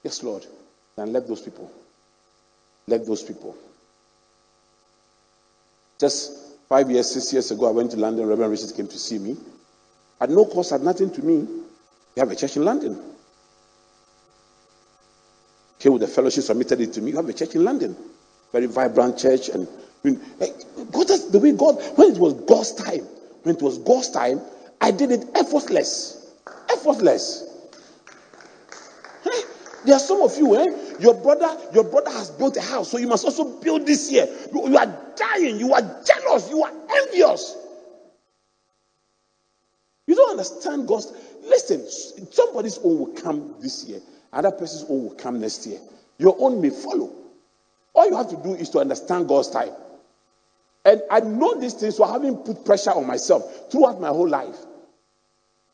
[0.04, 0.46] yes, Lord.
[0.98, 1.72] And left those people.
[2.88, 3.56] Left those people.
[6.00, 8.26] Just Five years, six years ago, I went to London.
[8.26, 9.36] Reverend Richard came to see me.
[10.22, 11.46] At no cost, had nothing to me.
[12.16, 12.98] We have a church in London.
[15.80, 17.12] came with the fellowship, submitted it to me.
[17.12, 17.94] You have a church in London,
[18.54, 19.50] very vibrant church.
[19.50, 19.68] And
[20.06, 20.48] eh,
[20.94, 23.06] God, that's the way God, when it was God's time,
[23.44, 24.40] when it was God's time,
[24.80, 26.34] I did it effortless.
[26.72, 27.51] Effortless.
[29.86, 30.98] There are some of you, eh?
[31.00, 34.28] Your brother, your brother has built a house, so you must also build this year.
[34.54, 37.58] You, you are dying, you are jealous, you are envious.
[40.06, 41.12] You don't understand God's.
[41.44, 41.88] Listen,
[42.32, 44.00] somebody's own will come this year,
[44.32, 45.80] other person's own will come next year.
[46.20, 47.12] Your own may follow.
[47.94, 49.72] All you have to do is to understand God's time.
[50.86, 54.30] And I know these things, so I haven't put pressure on myself throughout my whole
[54.30, 54.56] life.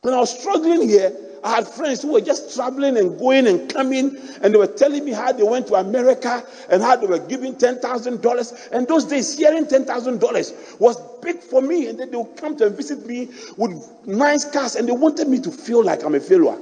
[0.02, 1.12] When I was struggling here,
[1.44, 5.04] I had friends who were just traveling and going and coming, and they were telling
[5.04, 8.68] me how they went to America and how they were giving $10,000.
[8.72, 11.88] And those days, hearing $10,000 was big for me.
[11.88, 13.72] And then they would come to visit me with
[14.06, 16.58] nice cars, and they wanted me to feel like I'm a failure.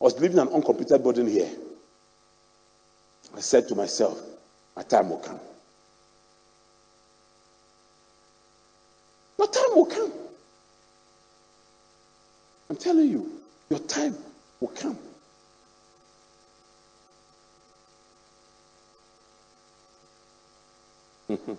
[0.00, 1.50] I was living in an uncompleted building here.
[3.36, 4.20] I said to myself,
[4.76, 5.40] my time will come.
[9.38, 10.12] My time will come.
[12.70, 13.33] I'm telling you,
[13.74, 14.16] your time
[14.60, 14.96] will come.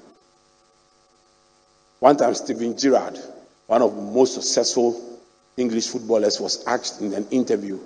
[2.00, 3.20] One time, Steven Gerrard,
[3.68, 5.20] one of the most successful
[5.58, 7.80] English footballers, was asked in an interview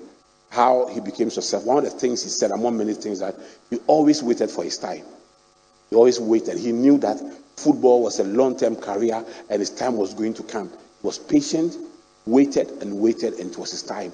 [0.50, 1.74] how he became successful.
[1.74, 3.36] One of the things he said, among many things, that
[3.70, 5.06] he always waited for his time.
[5.90, 6.58] He always waited.
[6.58, 7.18] He knew that
[7.56, 10.70] football was a long term career and his time was going to come.
[10.70, 11.78] He was patient,
[12.30, 14.14] waited and waited, and it was his time.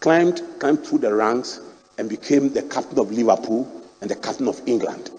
[0.00, 1.60] Climbed, climbed through the ranks
[1.98, 3.70] and became the captain of Liverpool
[4.00, 5.10] and the captain of England.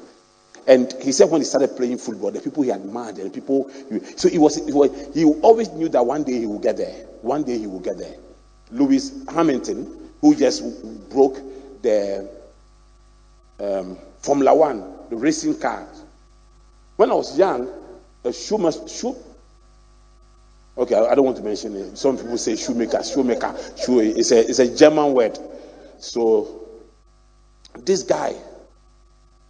[0.67, 3.69] And he said when he started playing football, the people he admired, and the people,
[4.15, 7.05] so he was, he was, he always knew that one day he would get there.
[7.21, 8.15] One day he would get there.
[8.71, 11.39] Lewis Hamilton, who just broke
[11.81, 12.29] the
[13.59, 16.03] um, Formula One, the racing cars.
[16.95, 17.67] When I was young,
[18.23, 19.15] a Schumacher, shoe,
[20.77, 21.97] okay, I don't want to mention it.
[21.97, 23.99] Some people say shoemaker, shoemaker, shoe.
[23.99, 25.37] It's a, it's a German word.
[25.99, 26.67] So
[27.77, 28.35] this guy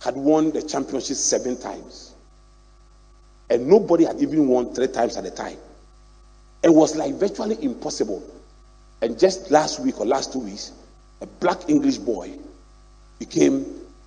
[0.01, 2.13] had won the championship seven times.
[3.49, 5.57] And nobody had even won three times at a time.
[6.63, 8.23] It was like virtually impossible.
[9.01, 10.71] And just last week or last two weeks,
[11.21, 12.33] a black English boy
[13.19, 13.65] became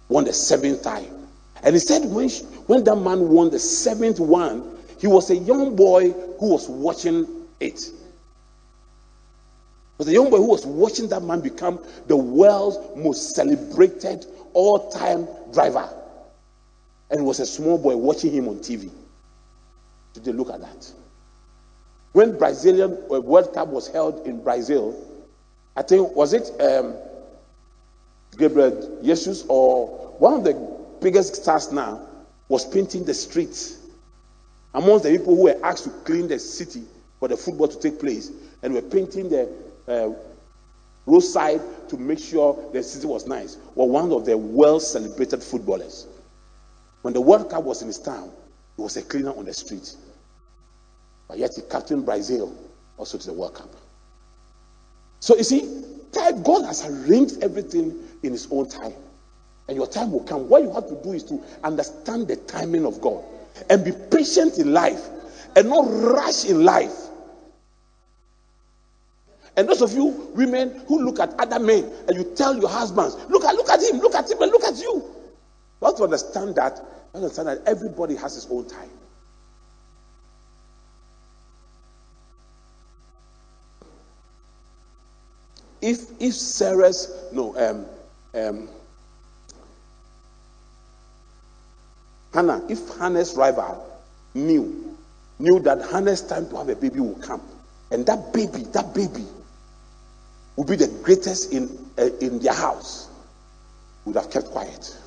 [0.08, 1.28] won the seventh time.
[1.62, 2.28] And he said when,
[2.66, 7.26] when that man won the seventh one, he was a young boy who was watching
[7.60, 7.80] it.
[9.94, 14.26] It was a young boy who was watching that man become the world's most celebrated
[14.52, 15.88] all time driver.
[17.10, 18.90] And it was a small boy watching him on TV.
[20.14, 20.92] Did you look at that?
[22.12, 24.94] When Brazilian uh, World Cup was held in Brazil,
[25.76, 26.94] I think was it um,
[28.36, 29.88] Gabriel Jesus or
[30.18, 30.54] one of the
[31.00, 32.00] biggest stars now
[32.48, 33.83] was painting the streets
[34.74, 36.82] amongst the people who were asked to clean the city
[37.20, 38.30] for the football to take place,
[38.62, 39.48] and were painting the
[39.88, 40.10] uh,
[41.06, 43.56] roadside to make sure the city was nice.
[43.74, 46.06] Were one of the well celebrated footballers.
[47.02, 48.30] When the World Cup was in his town,
[48.76, 49.94] he was a cleaner on the street.
[51.28, 52.54] But yet he captained Brazil
[52.96, 53.70] also to the World Cup.
[55.20, 58.94] So you see, God has arranged everything in his own time.
[59.68, 60.48] And your time will come.
[60.48, 63.24] What you have to do is to understand the timing of God
[63.70, 65.08] and be patient in life
[65.56, 67.04] and not rush in life.
[69.56, 73.16] And those of you women who look at other men and you tell your husbands,
[73.28, 75.04] look at look at him, look at him, and look at you.
[75.80, 76.78] You have to understand that.
[77.14, 78.90] You understand that everybody has his own time.
[85.80, 87.86] If if Sarah's no um
[88.34, 88.68] um
[92.34, 93.86] Hannah, if Hannah's rival
[94.34, 94.96] knew,
[95.38, 97.40] knew that Hannah's time to have a baby will come,
[97.92, 99.24] and that baby, that baby
[100.56, 103.08] would be the greatest in, uh, in their house,
[104.04, 104.98] would have kept quiet.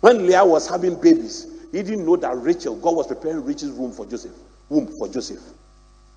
[0.00, 3.92] When Leah was having babies, he didn't know that Rachel, God was preparing Rachel's room
[3.92, 4.32] for Joseph,
[4.70, 5.40] womb for Joseph.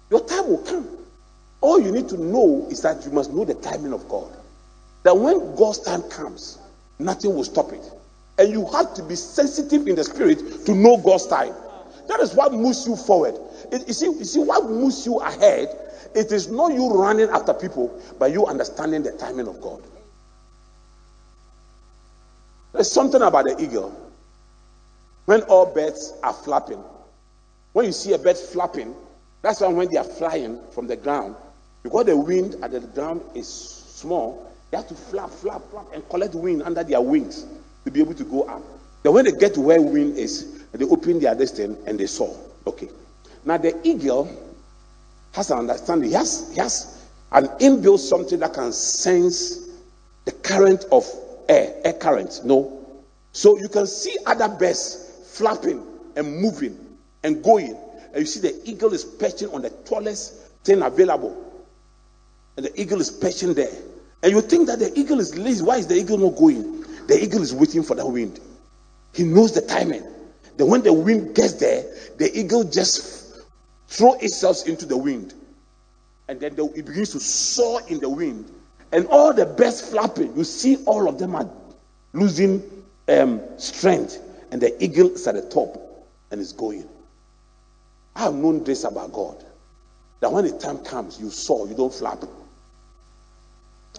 [0.10, 0.88] Your time will come.
[1.60, 4.32] All you need to know is that you must know the timing of God.
[5.04, 6.58] That when God's time comes,
[7.00, 7.84] nothing will stop it.
[8.38, 11.54] And you have to be sensitive in the spirit to know God's time.
[12.08, 13.36] That is what moves you forward.
[13.72, 15.76] It, you, see, you see, what moves you ahead,
[16.16, 19.84] it is not you running after people, but you understanding the timing of God.
[22.74, 23.96] There's something about the eagle.
[25.26, 26.82] When all birds are flapping,
[27.74, 28.96] when you see a bird flapping,
[29.42, 31.36] that's when they are flying from the ground,
[31.84, 36.08] because the wind at the ground is small, They have to flap, flap, flap, and
[36.10, 37.46] collect wind under their wings
[37.88, 38.62] to be able to go up.
[39.04, 42.38] Then when they get to where wind is, they open their destiny and they soar.
[42.68, 42.90] Okay.
[43.46, 44.30] Now the eagle
[45.32, 46.12] has an understanding.
[46.12, 49.70] Has, he has an inbuilt something that can sense
[50.26, 51.06] the current of
[51.48, 52.42] air, air current.
[52.44, 52.86] No.
[53.32, 55.82] So you can see other birds flapping
[56.18, 56.78] and moving
[57.24, 57.78] and going.
[58.14, 60.34] And you see the eagle is perching on the tallest
[60.66, 61.42] thing available.
[62.58, 63.72] And the eagle is perching there.
[64.24, 65.64] And you think that the eagle is lazy.
[65.64, 66.84] Why is the eagle not going?
[67.08, 68.40] The eagle is waiting for the wind.
[69.14, 70.04] He knows the timing.
[70.58, 71.84] Then when the wind gets there,
[72.18, 73.42] the eagle just
[73.88, 75.34] throw itself into the wind.
[76.28, 78.52] And then the, it begins to soar in the wind.
[78.92, 80.36] And all the birds flapping.
[80.36, 81.50] You see all of them are
[82.14, 82.62] losing
[83.08, 84.20] um, strength.
[84.52, 85.78] And the eagle is at the top
[86.32, 86.88] and is going.
[88.16, 89.44] I have known this about God.
[90.20, 92.24] That when the time comes, you soar, you don't flap.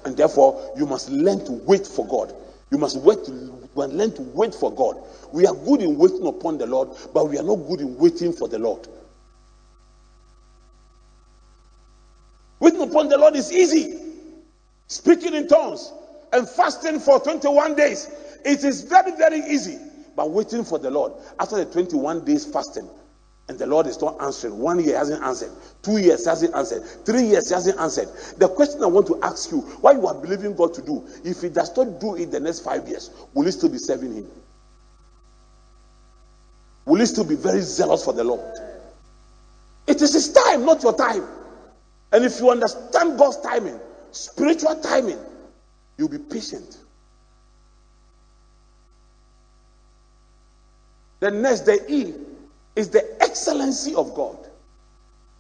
[0.05, 2.35] And therefore, you must learn to wait for God.
[2.71, 3.33] You must wait to
[3.75, 5.03] learn to wait for God.
[5.33, 8.33] We are good in waiting upon the Lord, but we are not good in waiting
[8.33, 8.87] for the Lord.
[12.61, 13.99] Waiting upon the Lord is easy.
[14.89, 15.93] Speaking in tongues
[16.33, 18.11] and fasting for 21 days.
[18.45, 19.79] It is very, very easy.
[20.17, 22.89] But waiting for the Lord after the 21 days fasting,
[23.49, 24.59] and the Lord is not answering.
[24.59, 25.51] One year hasn't answered.
[25.83, 26.83] Two years hasn't answered.
[27.07, 28.09] Three years hasn't answered.
[28.37, 31.41] The question I want to ask you, what you are believing God to do, if
[31.41, 34.27] He does not do it the next five years, will you still be serving Him?
[36.85, 38.55] Will you still be very zealous for the Lord?
[39.87, 41.25] It is His time, not your time.
[42.13, 43.81] And if you understand God's timing,
[44.13, 45.19] spiritual timing,
[45.97, 46.79] you'll be patient.
[51.21, 52.15] The next, the E,
[52.79, 54.39] is the excellency of God.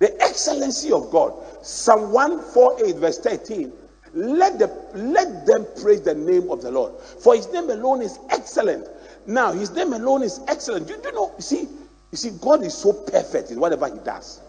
[0.01, 1.35] The excellency of God.
[1.63, 3.73] Psalm 148, verse 13.
[4.13, 7.01] Let, the, let them praise the name of the Lord.
[7.01, 8.89] For his name alone is excellent.
[9.27, 10.89] Now, his name alone is excellent.
[10.89, 11.69] You, you know, you see,
[12.11, 14.41] you see, God is so perfect in whatever he does.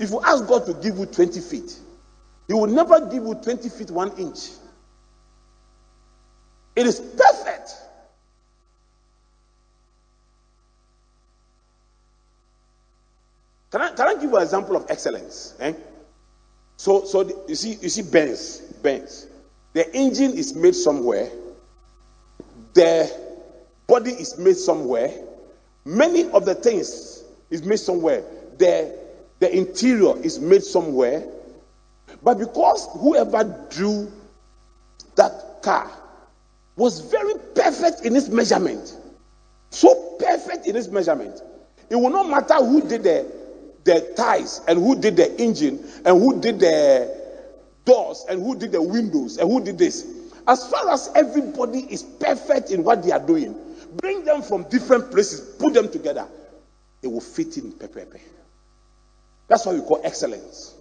[0.00, 1.78] If you ask God to give you 20 feet,
[2.48, 4.48] he will never give you 20 feet, one inch.
[6.74, 7.70] It is perfect.
[13.74, 15.56] Can I, can I give you an example of excellence?
[15.58, 15.72] Eh?
[16.76, 19.26] So, so the, you see, you see Benz, Benz.
[19.72, 21.28] The engine is made somewhere.
[22.74, 23.12] The
[23.88, 25.10] body is made somewhere.
[25.84, 28.22] Many of the things is made somewhere.
[28.58, 28.96] The,
[29.40, 31.26] the interior is made somewhere.
[32.22, 34.08] But because whoever drew
[35.16, 35.90] that car
[36.76, 38.96] was very perfect in its measurement,
[39.70, 41.40] so perfect in its measurement,
[41.90, 43.43] it will not matter who did the
[43.84, 47.22] the ties and who did the engine and who did the
[47.84, 50.06] doors and who did the windows and who did this.
[50.46, 53.54] As far as everybody is perfect in what they are doing,
[54.00, 56.26] bring them from different places, put them together,
[57.02, 58.20] it will fit in pepepe.
[59.48, 60.74] That's what we call excellence.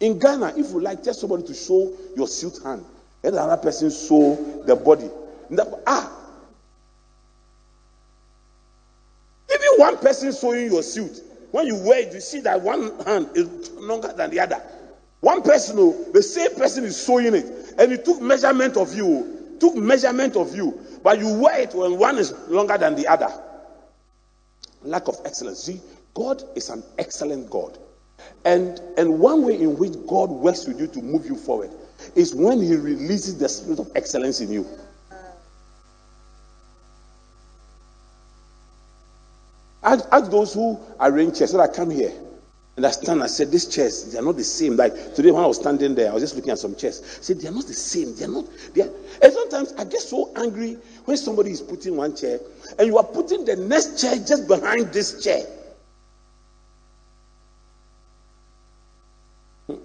[0.00, 2.84] In Ghana, if you like, tell somebody to show your suit hand,
[3.22, 5.10] let another person show the body.
[5.86, 6.10] Ah,
[9.52, 11.20] even one person showing your suit
[11.52, 14.62] when you wear it, you see that one hand is longer than the other.
[15.20, 19.06] One person, oh, the same person is sewing it, and he took measurement of you,
[19.06, 19.58] oh.
[19.58, 23.28] took measurement of you, but you wear it when one is longer than the other.
[24.82, 25.64] Lack of excellence.
[25.64, 25.80] See,
[26.14, 27.78] God is an excellent God.
[28.44, 31.70] And, and one way in which God works with you to move you forward
[32.14, 34.66] is when He releases the spirit of excellence in you.
[39.82, 41.52] Ask, ask those who arrange chairs.
[41.52, 42.12] So I come here
[42.76, 43.22] and I stand.
[43.22, 44.76] I said, These chairs, they are not the same.
[44.76, 47.00] Like today, when I was standing there, I was just looking at some chairs.
[47.02, 48.14] I said, They are not the same.
[48.14, 48.44] They are not.
[48.74, 48.90] They are.
[49.22, 50.76] And sometimes I get so angry
[51.06, 52.40] when somebody is putting one chair
[52.78, 55.44] and you are putting the next chair just behind this chair.
[59.66, 59.76] Hmm.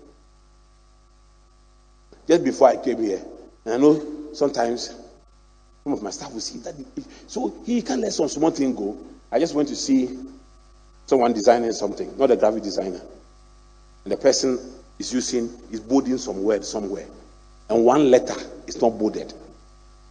[2.27, 3.21] Just before I came here,
[3.63, 4.93] and I know sometimes
[5.85, 6.75] some of my staff will see that.
[7.27, 8.97] So he can't let some small thing go.
[9.31, 10.17] I just went to see
[11.05, 13.01] someone designing something, not a graphic designer.
[14.03, 14.59] And the person
[14.99, 17.07] is using, is bolding some word somewhere.
[17.69, 18.35] And one letter
[18.67, 19.33] is not bolded.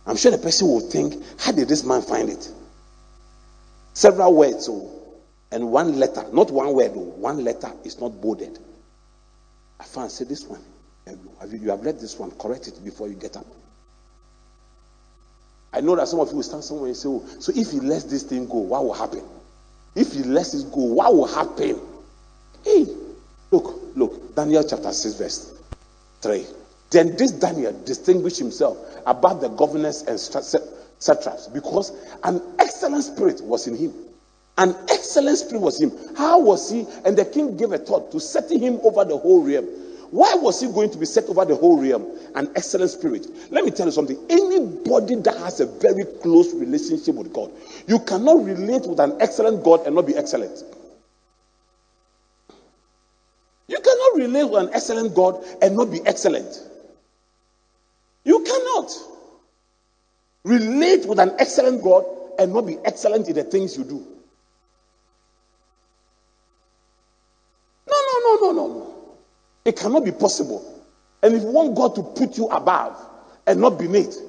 [0.06, 2.50] I'm sure the person will think, how did this man find it?
[3.94, 4.90] Several words, oh,
[5.50, 8.58] and one letter, not one word, oh, one letter is not bolded.
[9.78, 10.60] I found, say this one.
[11.40, 13.46] Have you, you have read this one, correct it before you get up.
[15.74, 17.80] I know that some of you will stand somewhere and say, oh, so if he
[17.80, 19.22] lets this thing go, what will happen?
[19.96, 21.80] If he lets it go, what will happen?
[22.62, 22.86] Hey,
[23.50, 25.52] look, look, Daniel chapter 6, verse
[26.22, 26.46] 3.
[26.90, 31.90] Then this Daniel distinguished himself above the governors and satraps because
[32.22, 33.92] an excellent spirit was in him.
[34.56, 36.14] An excellent spirit was in him.
[36.14, 36.86] How was he?
[37.04, 39.66] And the king gave a thought to setting him over the whole realm.
[40.14, 42.06] Why was he going to be set over the whole realm?
[42.36, 43.26] An excellent spirit.
[43.50, 44.16] Let me tell you something.
[44.30, 47.50] Anybody that has a very close relationship with God,
[47.88, 50.62] you cannot relate with an excellent God and not be excellent.
[53.66, 56.60] You cannot relate with an excellent God and not be excellent.
[58.22, 58.92] You cannot
[60.44, 62.04] relate with an excellent God
[62.38, 64.06] and not be excellent in the things you do.
[67.88, 68.93] No, no, no, no, no, no.
[69.64, 70.84] It cannot be possible.
[71.22, 72.96] And if you want God to put you above
[73.46, 74.20] and not beneath,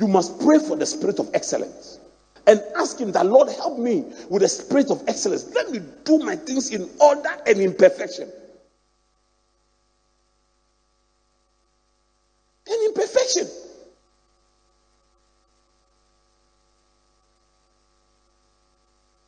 [0.00, 2.00] you must pray for the spirit of excellence
[2.46, 5.46] and ask Him that, Lord, help me with the spirit of excellence.
[5.54, 8.30] Let me do my things in order and in perfection.
[12.66, 13.48] And in perfection.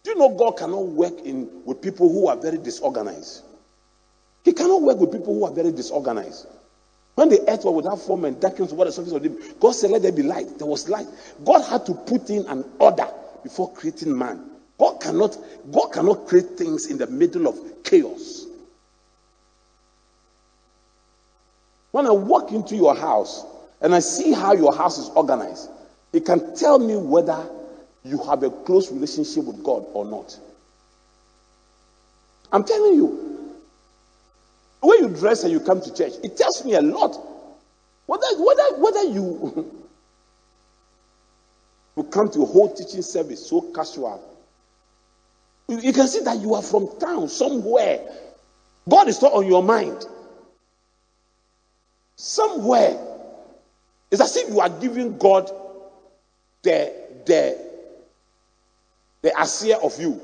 [0.03, 3.43] Do you know God cannot work in with people who are very disorganized?
[4.45, 6.47] He cannot work with people who are very disorganized.
[7.15, 9.91] When the earth was without form and darkness over the surface of the God said,
[9.91, 10.59] Let there be light.
[10.59, 11.07] There was light.
[11.45, 13.07] God had to put in an order
[13.43, 14.51] before creating man.
[14.79, 15.37] God cannot,
[15.73, 18.47] God cannot create things in the middle of chaos.
[21.93, 23.45] When I walk into your house
[23.81, 25.71] and I see how your house is organized,
[26.13, 27.49] it can tell me whether
[28.03, 30.37] you have a close relationship with God or not.
[32.53, 33.24] I'm telling you,
[34.85, 37.17] when you dress and you come to church, it tells me a lot.
[38.07, 39.83] Whether, whether, whether you,
[41.97, 44.23] you come to a whole teaching service so casual,
[45.69, 48.01] you, you can see that you are from town somewhere.
[48.89, 50.05] God is not on your mind.
[52.17, 53.01] Somewhere.
[54.11, 55.51] It's as if you are giving God
[56.63, 56.93] the
[57.27, 57.71] the
[59.23, 60.21] the asia of you.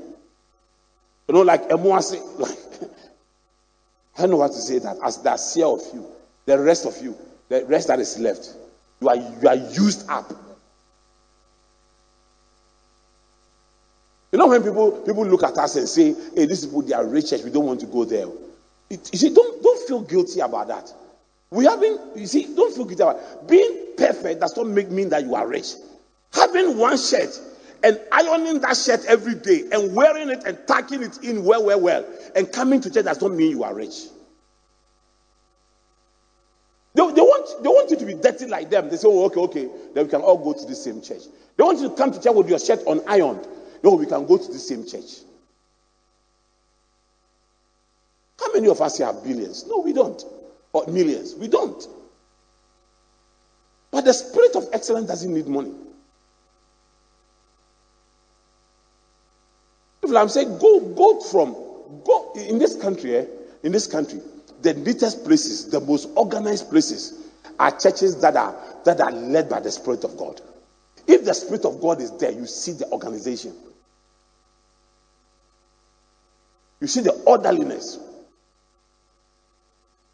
[1.29, 2.91] You know, like Emuasi, like
[4.21, 6.07] I don't know what to say that as the seer of you,
[6.45, 7.17] the rest of you,
[7.49, 8.55] the rest that is left,
[9.01, 10.31] you are you are used up.
[14.31, 17.07] You know when people people look at us and say, "Hey, these people they are
[17.07, 18.27] rich, we don't want to go there."
[18.91, 20.93] It, you see, don't don't feel guilty about that.
[21.51, 22.15] We haven't.
[22.15, 23.49] You see, don't feel guilty about it.
[23.49, 24.39] being perfect.
[24.43, 25.77] Does not make mean that you are rich.
[26.35, 27.41] Having one shirt
[27.83, 31.81] and ironing that shirt every day and wearing it and tucking it in well, well,
[31.81, 32.05] well,
[32.35, 34.07] and coming to church does not mean you are rich.
[36.95, 38.91] They, they, want, they want you to be dirty like them.
[38.91, 41.23] They say, oh, okay, okay, then we can all go to the same church.
[41.57, 43.41] They want you to come to church with your shirt on iron.
[43.83, 45.21] No, we can go to the same church.
[48.39, 49.67] How many of us here have billions?
[49.67, 50.23] No, we don't.
[50.73, 51.35] Or millions?
[51.35, 51.87] We don't.
[53.91, 55.73] But the spirit of excellence doesn't need money.
[60.17, 61.53] I'm saying go, go from,
[62.05, 63.27] go in this country, eh,
[63.63, 64.21] in this country,
[64.63, 68.55] the neatest places, the most organized places are churches that are
[68.85, 70.41] that are led by the Spirit of God.
[71.07, 73.55] If the Spirit of God is there, you see the organization.
[76.81, 77.99] You see the orderliness.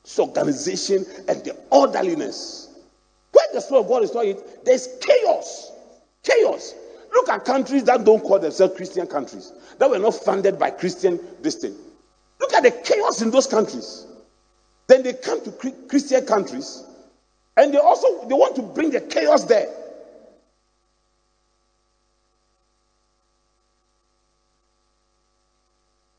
[0.03, 2.69] It's organization and the orderliness.
[3.33, 5.73] Where the Spirit of God is not it, there's chaos.
[6.23, 6.75] Chaos.
[7.17, 11.19] Look at countries that don't call themselves Christian countries, that were not funded by Christian
[11.41, 11.79] distinct.
[12.39, 14.07] Look at the chaos in those countries.
[14.87, 15.51] Then they come to
[15.89, 16.85] Christian countries,
[17.57, 19.67] and they also they want to bring the chaos there.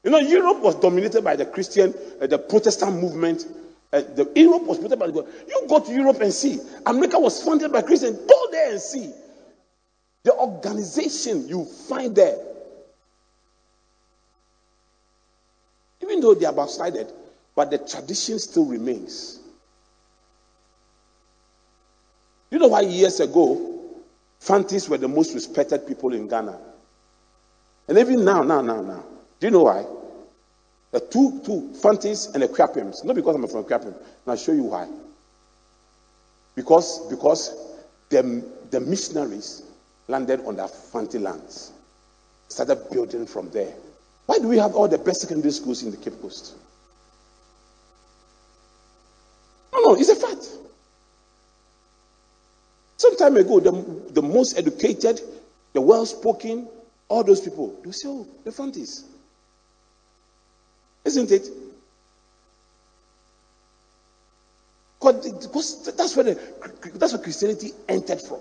[0.04, 3.45] You know, Europe was dominated by the Christian, uh, the Protestant movement.
[3.93, 5.28] Uh, the Europe was dominated by the.
[5.48, 6.60] You go to Europe and see.
[6.88, 8.18] America was funded by Christians.
[8.28, 9.14] Go there and see.
[10.28, 12.38] The organization you find there,
[16.03, 17.13] even though they are backslided,
[17.55, 19.39] but the tradition still remains.
[22.51, 23.80] You know why years ago,
[24.41, 26.59] Fantis were the most respected people in Ghana?
[27.88, 29.05] And even now, now, now, now.
[29.39, 29.86] Do you know why?
[30.91, 33.05] The two, two Fantis and the Kwapims.
[33.05, 33.86] Not because I'm from Kwapim.
[33.86, 33.95] And
[34.28, 34.89] I'll show you why.
[36.53, 37.57] Because, because
[38.09, 39.63] the, the missionaries
[40.08, 41.72] landed on the Fanti lands,
[42.47, 43.74] started building from there.
[44.26, 46.55] Why do we have all the best secondary schools in the Cape Coast?
[49.74, 50.49] No, no, it's a fact.
[52.97, 53.72] Some time ago, the,
[54.12, 55.22] the most educated,
[55.74, 56.68] the well spoken,
[57.10, 59.05] all those people, they say, oh, the Fantis.
[61.05, 61.47] Isn't it?
[64.99, 66.39] because that's where the,
[66.95, 68.39] that's where Christianity entered from.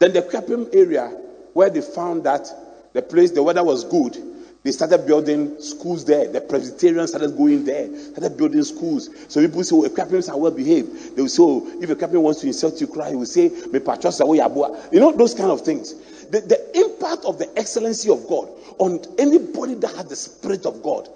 [0.00, 1.08] Then the Kwapim area,
[1.52, 2.48] where they found that
[2.94, 4.16] the place, the weather was good,
[4.62, 6.26] they started building schools there.
[6.30, 9.10] The Presbyterians started going there, started building schools.
[9.28, 11.16] So people say, oh, Equipians are well behaved.
[11.16, 13.48] They will say, oh, if a Equipian wants to insult you, cry, he will say,
[13.72, 15.94] me patrons You know, those kind of things.
[16.30, 18.48] The, the impact of the excellency of God
[18.78, 21.08] on anybody that has the Spirit of God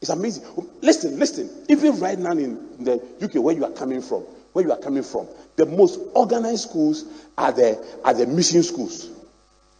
[0.00, 0.44] is amazing.
[0.82, 1.50] Listen, listen.
[1.68, 5.02] Even right now in the UK, where you are coming from, where you are coming
[5.02, 5.26] from,
[5.56, 7.04] the most organized schools
[7.36, 9.08] are the, are the mission schools.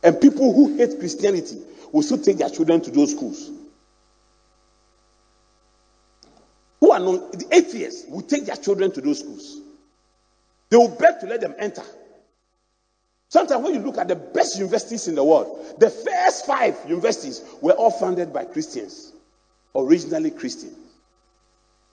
[0.03, 1.61] And people who hate Christianity
[1.93, 3.51] will still take their children to those schools.
[6.81, 9.61] Who are non the atheists will take their children to those schools.
[10.71, 11.83] They will beg to let them enter.
[13.31, 17.43] Sometimes when you look at the best universities in the world, the first five universities
[17.61, 19.13] were all founded by Christians,
[19.75, 20.75] originally Christian.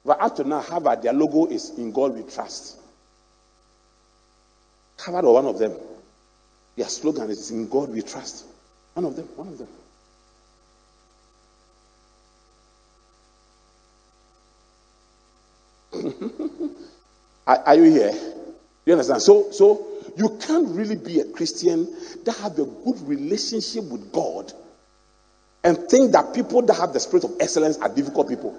[0.06, 2.78] But up to now, Harvard, their logo is in God we trust.
[5.00, 5.74] Harvard or one of them,
[6.76, 8.46] their slogan is in God we trust.
[8.94, 9.68] One of them, one of them.
[17.48, 18.14] are, are, you here?
[18.86, 19.22] You understand?
[19.22, 19.88] So, so
[20.18, 21.88] you can't really be a Christian
[22.26, 24.54] that have a good relationship with God
[25.64, 28.56] and think that people that have the spirit of excellence are difficult people.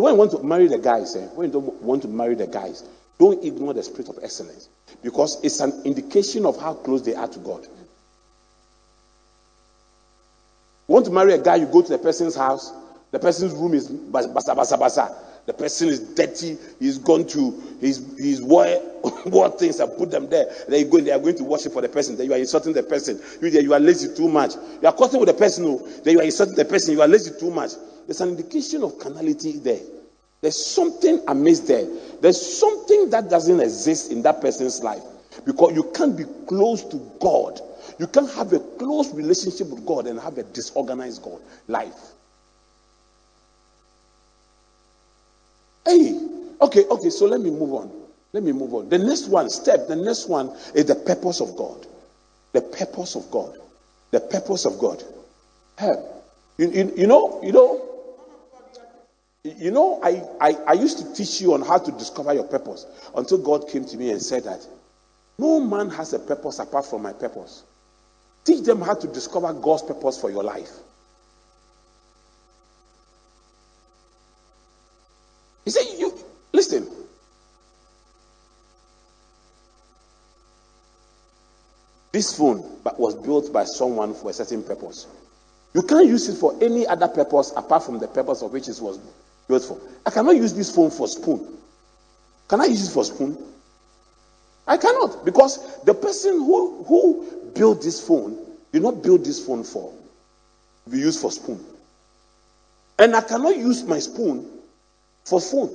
[0.00, 2.46] When you want to marry the guys, eh, when you don't want to marry the
[2.46, 2.84] guys,
[3.18, 4.68] don't ignore the spirit of excellence
[5.02, 7.64] because it's an indication of how close they are to God.
[10.88, 12.72] You want to marry a guy, you go to the person's house,
[13.10, 15.14] the person's room is basa basa basa.
[15.46, 18.66] The person is dirty, he's gone to his his wore,
[19.26, 20.46] wore things and put them there.
[20.68, 22.16] Then you go, they are going to worship for the person.
[22.16, 23.20] Then you are insulting the person.
[23.40, 24.54] You you are lazy too much.
[24.80, 25.78] You are cutting with the person, no.
[26.04, 27.72] Then you are insulting the person, you are lazy too much.
[28.10, 29.78] There's an indication of carnality there.
[30.40, 31.86] There's something amiss there.
[32.20, 35.04] There's something that doesn't exist in that person's life.
[35.46, 37.60] Because you can't be close to God.
[38.00, 41.94] You can't have a close relationship with God and have a disorganized God life.
[45.86, 46.18] Hey,
[46.62, 47.92] okay, okay, so let me move on.
[48.32, 48.88] Let me move on.
[48.88, 51.86] The next one, step, the next one is the purpose of God.
[52.54, 53.56] The purpose of God.
[54.10, 55.00] The purpose of God.
[55.78, 55.92] Hey,
[56.58, 57.86] you, you, you know, you know,
[59.44, 62.86] you know, I, I, I used to teach you on how to discover your purpose
[63.16, 64.66] until God came to me and said that
[65.38, 67.64] no man has a purpose apart from my purpose.
[68.44, 70.70] Teach them how to discover God's purpose for your life.
[75.64, 76.12] He said, You
[76.52, 76.86] listen.
[82.12, 82.58] This phone
[82.98, 85.06] was built by someone for a certain purpose.
[85.72, 88.78] You can't use it for any other purpose apart from the purpose of which it
[88.80, 88.98] was
[90.06, 91.58] I cannot use this phone for spoon.
[92.48, 93.36] Can I use it for spoon?
[94.66, 98.38] I cannot because the person who, who built this phone
[98.72, 99.92] did not build this phone for
[100.88, 101.64] be used for spoon.
[102.98, 104.48] And I cannot use my spoon
[105.24, 105.68] for phone.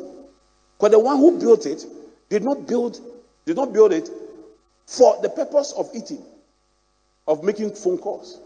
[0.78, 1.86] Because the one who built it
[2.30, 3.00] did not build
[3.46, 4.10] did not build it
[4.88, 6.24] for the purpose of eating,
[7.28, 8.40] of making phone calls.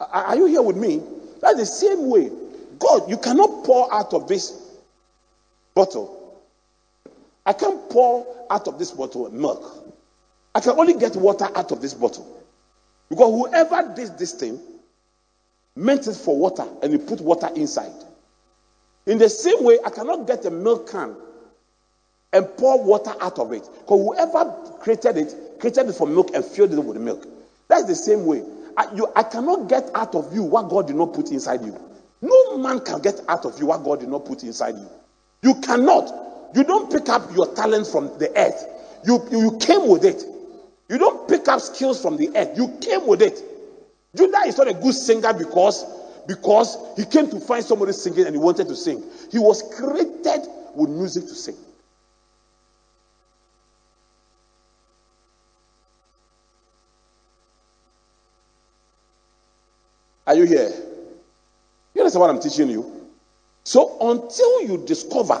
[0.00, 1.02] Are you here with me?
[1.40, 2.30] That's the same way
[2.78, 4.68] God, you cannot pour out of this
[5.74, 6.42] bottle.
[7.46, 9.94] I can't pour out of this bottle milk.
[10.54, 12.42] I can only get water out of this bottle.
[13.08, 14.60] Because whoever did this thing
[15.76, 17.92] meant it for water and he put water inside.
[19.06, 21.16] In the same way, I cannot get a milk can
[22.32, 23.66] and pour water out of it.
[23.80, 27.26] Because whoever created it, created it for milk and filled it with milk.
[27.68, 28.42] That's the same way.
[28.76, 31.87] I, you, I cannot get out of you what God did not put inside you.
[32.20, 34.88] No man can get out of you what God did not put inside you.
[35.42, 36.12] You cannot.
[36.54, 38.66] You don't pick up your talent from the earth.
[39.04, 40.24] You, you, came with it.
[40.88, 42.56] You don't pick up skills from the earth.
[42.56, 43.40] You came with it.
[44.16, 45.84] Judah is not a good singer because,
[46.26, 49.04] because he came to find somebody singing and he wanted to sing.
[49.30, 51.56] He was created with music to sing.
[60.26, 60.87] Are you here?
[61.98, 63.08] You understand what I'm teaching you?
[63.64, 65.34] So until you discover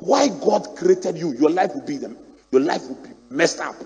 [0.00, 2.18] why God created you, your life will be them.
[2.52, 3.76] Your life will be messed up.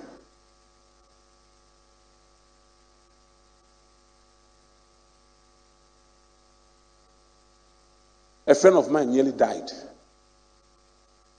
[8.48, 9.70] A friend of mine nearly died.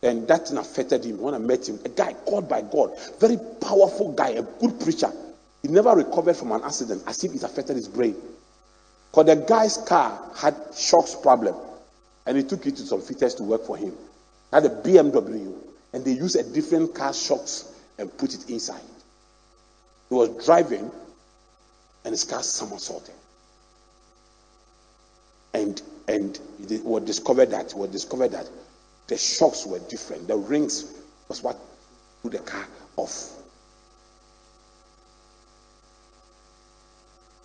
[0.04, 1.80] and that affected him when I met him.
[1.86, 5.12] A guy called by God, very powerful guy, a good preacher.
[5.62, 8.16] He never recovered from an accident as if it affected his brain.
[9.18, 11.55] Because the guy's car had shocks problem,
[12.28, 13.97] and he took it to some fitters to work for him.
[14.53, 15.55] Had a BMW,
[15.91, 18.80] and they used a different car shocks and put it inside.
[20.09, 20.91] He was driving,
[22.05, 23.15] and his car somersaulted.
[25.55, 26.39] And and
[26.70, 28.47] he was discovered that was discovered that
[29.07, 30.28] the shocks were different.
[30.28, 30.93] The rings
[31.28, 31.57] was what
[32.22, 33.37] put the car off.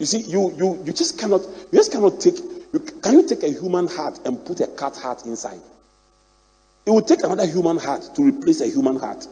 [0.03, 2.37] You see, you you you just cannot you just cannot take.
[2.73, 5.61] You, can you take a human heart and put a cat heart inside?
[6.85, 9.29] It will take another human heart to replace a human heart.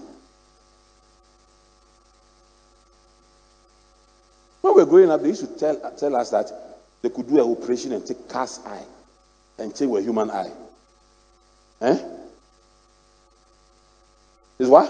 [4.61, 6.53] When we were growing up, they used to tell, tell us that
[7.03, 8.85] they could do an operation and take cat's eye
[9.59, 10.53] and change a human eye.
[11.81, 11.99] Eh?
[14.61, 14.87] Is what?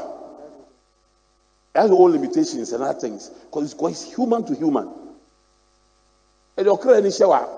[1.75, 3.31] It has all limitations and other things.
[3.31, 5.00] Because it's, it's human to human.
[6.57, 7.49] And you cry any shower,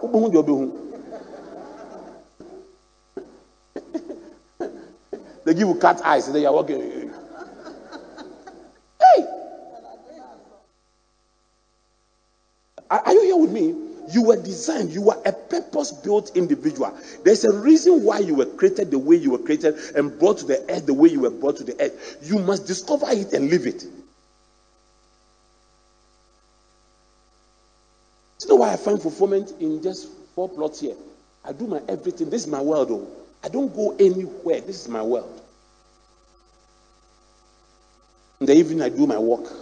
[5.45, 7.13] They give you cat eyes then you're walking.
[9.01, 9.27] Hey!
[12.91, 13.75] Are you here with me?
[14.13, 16.97] You were designed, you were a purpose built individual.
[17.25, 20.45] There's a reason why you were created the way you were created and brought to
[20.45, 22.19] the earth the way you were brought to the earth.
[22.23, 23.85] You must discover it and live it.
[28.43, 30.95] You know why I find fulfillment in just four plots here?
[31.45, 32.31] I do my everything.
[32.31, 33.09] This is my world, though.
[33.43, 34.61] I don't go anywhere.
[34.61, 35.41] This is my world.
[38.39, 39.53] In the evening, I do my work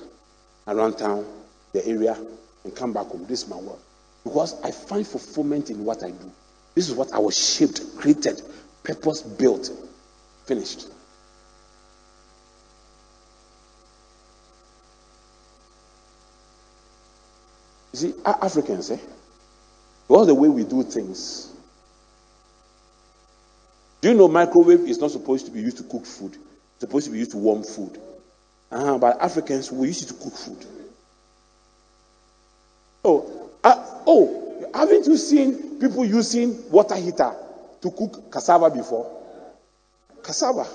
[0.68, 1.24] around town,
[1.72, 2.14] the area,
[2.64, 3.24] and come back home.
[3.26, 3.80] This is my world.
[4.22, 6.30] Because I find fulfillment in what I do.
[6.74, 8.42] This is what I was shaped, created,
[8.82, 9.70] purpose built,
[10.44, 10.88] finished.
[18.01, 18.98] See, Africans, eh?
[20.07, 21.53] What's the way we do things?
[24.01, 26.34] Do you know microwave is not supposed to be used to cook food?
[26.34, 28.01] It's supposed to be used to warm food.
[28.72, 30.66] Uh-huh, but Africans, we use it to cook food.
[33.05, 37.34] Oh, uh, oh, haven't you seen people using water heater
[37.80, 39.11] to cook cassava before?
[40.22, 40.66] Cassava.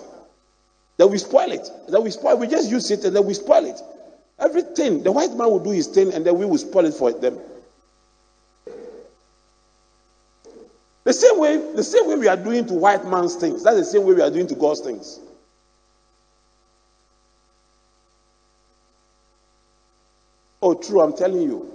[0.97, 1.69] Then we spoil it.
[1.89, 2.37] Then we spoil.
[2.37, 3.79] We just use it and then we spoil it.
[4.39, 5.03] Everything.
[5.03, 7.39] The white man will do his thing and then we will spoil it for them.
[11.05, 13.85] The same way, the same way we are doing to white man's things, that's the
[13.85, 15.19] same way we are doing to God's things.
[20.61, 21.71] Oh, true, I'm telling you.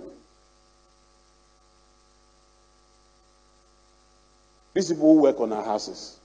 [4.75, 6.19] These people who work on our houses,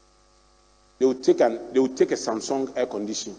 [0.98, 3.36] they will take an they will take a Samsung air condition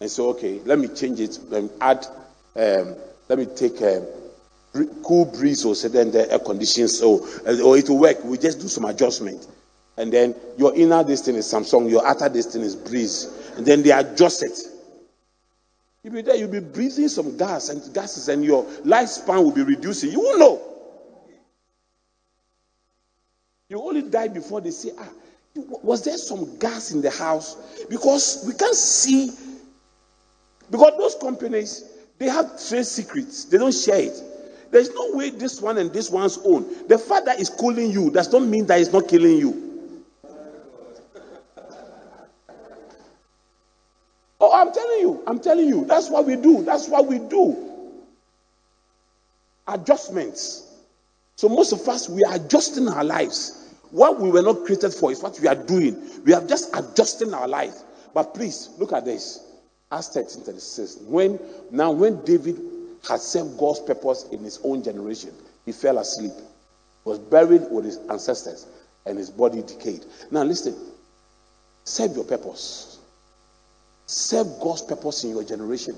[0.00, 2.06] and say, okay, let me change it, let me add,
[2.56, 2.96] um,
[3.28, 4.06] let me take a
[5.02, 8.22] cool breeze or so then the air condition so uh, or it will work.
[8.24, 9.46] We just do some adjustment.
[9.96, 13.24] And then your inner thing is Samsung, your outer thing is breeze.
[13.56, 14.58] And then they adjust it.
[16.02, 19.62] You'll be there, you'll be breathing some gas and gases, and your lifespan will be
[19.62, 20.10] reducing.
[20.10, 20.62] You won't know.
[23.68, 25.08] You only die before they say, ah,
[25.54, 27.84] was there some gas in the house?
[27.88, 29.30] Because we can't see.
[30.70, 31.84] Because those companies,
[32.18, 33.44] they have trade secrets.
[33.44, 34.22] They don't share it.
[34.70, 36.88] There's no way this one and this one's own.
[36.88, 39.62] The fact that is cooling you does not mean that it's not killing you.
[44.40, 46.64] Oh, I'm telling you, I'm telling you, that's what we do.
[46.64, 47.56] That's what we do.
[49.68, 50.68] Adjustments.
[51.36, 53.74] So most of us, we are adjusting our lives.
[53.90, 56.24] What we were not created for is what we are doing.
[56.24, 57.74] We are just adjusting our life.
[58.14, 59.51] But please, look at this.
[59.92, 60.96] Acts 13 36.
[61.06, 61.38] When,
[61.70, 62.58] now, when David
[63.08, 65.32] had served God's purpose in his own generation.
[65.64, 66.32] He fell asleep,
[67.04, 68.66] was buried with his ancestors,
[69.06, 70.04] and his body decayed.
[70.30, 70.76] Now, listen
[71.84, 73.00] serve your purpose,
[74.06, 75.94] serve God's purpose in your generation.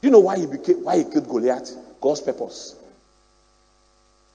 [0.00, 1.76] Do you know why he became why he killed Goliath?
[2.00, 2.76] God's purpose.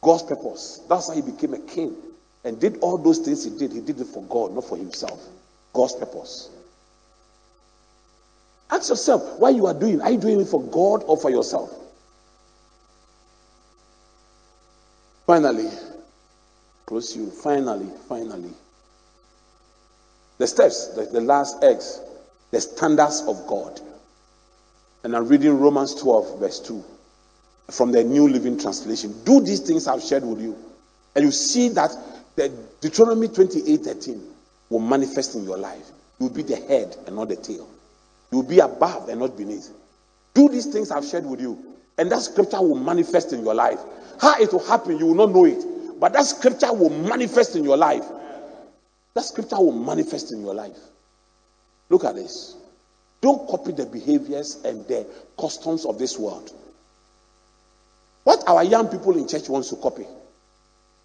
[0.01, 0.81] God's purpose.
[0.89, 1.95] That's why he became a king
[2.43, 3.71] and did all those things he did.
[3.71, 5.21] He did it for God, not for himself.
[5.73, 6.49] God's purpose.
[8.71, 10.01] Ask yourself why you are doing.
[10.01, 11.73] Are you doing it for God or for yourself?
[15.25, 15.69] Finally,
[16.85, 17.29] close you.
[17.29, 18.53] Finally, finally.
[20.37, 21.99] The steps, the, the last X,
[22.51, 23.79] the standards of God.
[25.03, 26.83] And I'm reading Romans 12, verse 2
[27.71, 29.13] from the New Living Translation.
[29.23, 30.57] Do these things I've shared with you.
[31.15, 31.91] And you see that
[32.35, 32.51] the
[32.81, 34.21] Deuteronomy 28 13
[34.69, 35.85] will manifest in your life.
[36.19, 37.67] You will be the head and not the tail.
[38.31, 39.71] You will be above and not beneath.
[40.33, 41.57] Do these things I've shared with you,
[41.97, 43.79] and that scripture will manifest in your life.
[44.21, 47.63] How it will happen, you will not know it, but that scripture will manifest in
[47.63, 48.05] your life.
[49.15, 50.77] That scripture will manifest in your life.
[51.89, 52.55] Look at this.
[53.21, 55.05] Don't copy the behaviors and the
[55.37, 56.53] customs of this world.
[58.23, 60.05] What our young people in church wants to copy.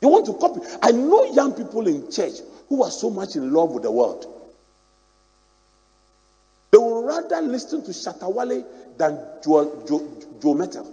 [0.00, 0.60] They want to copy.
[0.82, 2.34] I know young people in church
[2.68, 4.26] who are so much in love with the world.
[7.04, 8.64] Rather listen to Shatta Wale
[8.96, 10.08] than Joe, Joe,
[10.40, 10.90] Joe Mettle.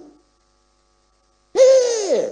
[1.53, 2.29] Yeah.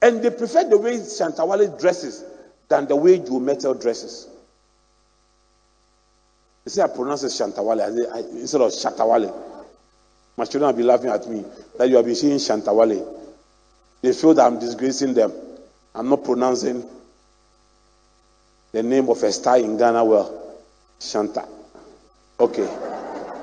[0.00, 2.24] And they prefer the way Shatta Wale dresses
[2.68, 4.28] than the way Joe Mettle dresses.
[6.68, 7.80] They say I pronounce it Shantawale
[8.32, 9.32] instead of Shatawale.
[10.36, 11.42] My children will be laughing at me
[11.78, 13.06] that you have been saying Shantawale.
[14.02, 15.32] They feel that I'm disgracing them.
[15.94, 16.84] I'm not pronouncing
[18.72, 20.58] the name of a star in Ghana well.
[21.00, 21.48] Shanta.
[22.38, 22.97] Okay.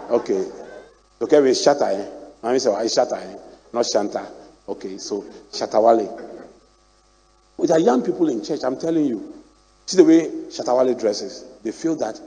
[0.09, 0.45] Okay.
[1.21, 2.09] Okay, we Shata, eh?
[2.43, 3.37] I mean, say, I Shata, eh?
[3.73, 4.27] Not Shanta.
[4.67, 6.09] Okay, so Shatawale.
[7.57, 9.33] With our young people in church, I'm telling you,
[9.85, 11.45] see the way Shatta Wale dresses.
[11.63, 12.19] They feel that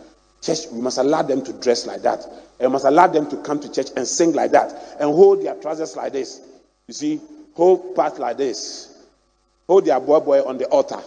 [0.42, 2.24] church, we must allow them to dress like that.
[2.60, 5.42] And we must allow them to come to church and sing like that and hold
[5.42, 6.40] their trousers like this.
[6.86, 7.20] You see,
[7.54, 9.04] hold part like this.
[9.66, 11.00] Hold their boy boy on the altar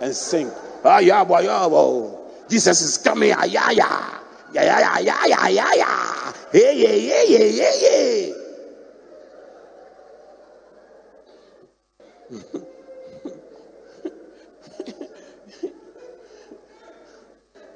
[0.00, 0.50] and sing.
[0.84, 2.14] Ah, yeah, boy, yeah, boy.
[2.48, 3.32] Jesus is coming.
[3.36, 4.17] Ah, yeah, yeah.
[4.52, 6.32] Yeah, yeah, yeah, yeah, yeah, yeah.
[6.52, 8.34] Hey, yeah, yeah, yeah, yeah, yeah.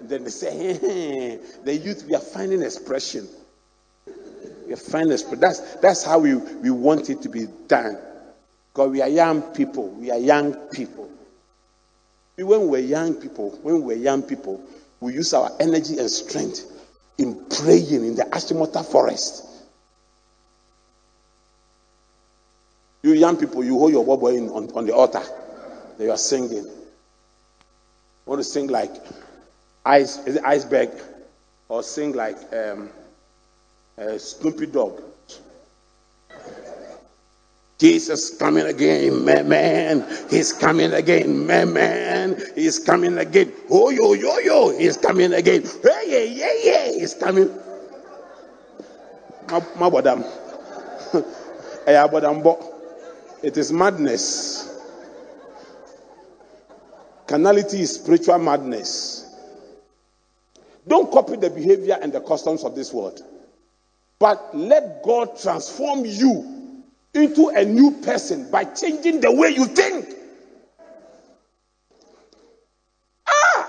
[0.00, 3.28] then they say, hey, the youth, we are finding expression.
[4.66, 5.40] We are finding expression.
[5.40, 7.98] That's, that's how we, we want it to be done.
[8.72, 9.88] Because we are young people.
[9.90, 11.10] We are young people.
[12.36, 14.62] When we're young people, when we're young people,
[15.02, 16.64] we use our energy and strength
[17.18, 19.44] in praying in the Achimota forest.
[23.02, 25.22] You young people, you hold your boy on, on the altar.
[25.98, 26.52] They are singing.
[26.52, 26.86] You
[28.26, 28.94] want to sing like
[29.84, 30.90] ice, is it iceberg,
[31.68, 32.88] or sing like um,
[34.18, 35.02] Snoopy Dog.
[37.82, 40.06] Jesus coming again, man, man.
[40.30, 42.40] He's coming again, man, man.
[42.54, 43.52] He's coming again.
[43.68, 44.78] Oh, yo, yo, yo.
[44.78, 45.64] He's coming again.
[45.82, 46.92] Hey, yeah, yeah, yeah.
[46.92, 47.50] He's coming.
[49.50, 50.24] My madam.
[53.42, 54.78] It is madness.
[57.26, 59.34] Carnality is spiritual madness.
[60.86, 63.20] Don't copy the behavior and the customs of this world.
[64.20, 66.61] But let God transform you
[67.14, 70.14] into a new person by changing the way you think.
[73.28, 73.68] Ah!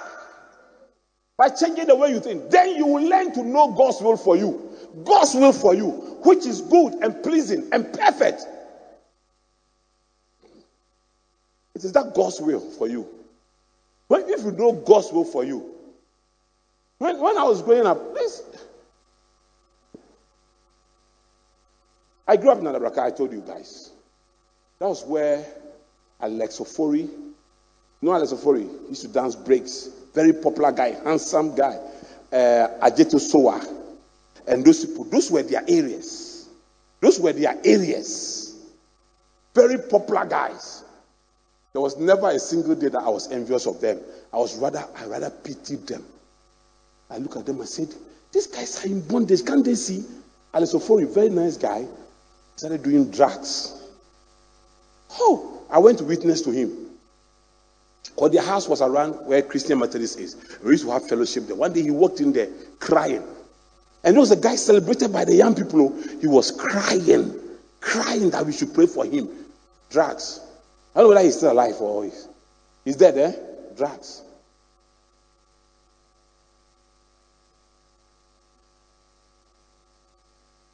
[1.38, 2.50] By changing the way you think.
[2.50, 4.70] Then you will learn to know God's will for you.
[5.04, 5.90] God's will for you,
[6.24, 8.46] which is good and pleasing and perfect.
[11.76, 13.08] It is that God's will for you.
[14.08, 15.70] When, if you know God's will for you,
[17.00, 18.44] when, when I was growing up, this,
[22.28, 23.92] I grew up in Anabraka, I told you guys.
[24.80, 25.46] That was where
[26.22, 27.34] Alex Ofori, you
[28.02, 29.90] know Alex Ofori, used to dance breaks.
[30.14, 31.80] Very popular guy, handsome guy.
[32.32, 33.62] Uh, Ajeto Soa.
[34.48, 36.50] And those people, those were their areas.
[37.00, 38.56] Those were their areas.
[39.54, 40.84] Very popular guys.
[41.74, 44.00] There was never a single day that I was envious of them.
[44.32, 46.06] I was rather, I rather pitied them.
[47.10, 47.94] I look at them, and said,
[48.32, 49.46] These guys are in bondage.
[49.46, 50.04] Can't they see?
[50.54, 51.86] Alex Ofori, very nice guy,
[52.56, 53.74] started doing drugs.
[55.20, 56.84] Oh, I went to witness to him.
[58.04, 60.36] Because the house was around where Christian Methodist is.
[60.64, 61.56] We used to have fellowship there.
[61.56, 62.50] One day he walked in there
[62.80, 63.24] crying.
[64.04, 65.98] And there was a guy celebrated by the young people.
[66.20, 67.40] He was crying,
[67.80, 69.30] crying that we should pray for him.
[69.90, 70.42] Drugs.
[70.94, 72.28] I don't know whether he's still alive or he's,
[72.84, 73.36] he's dead, eh?
[73.76, 74.22] Drugs.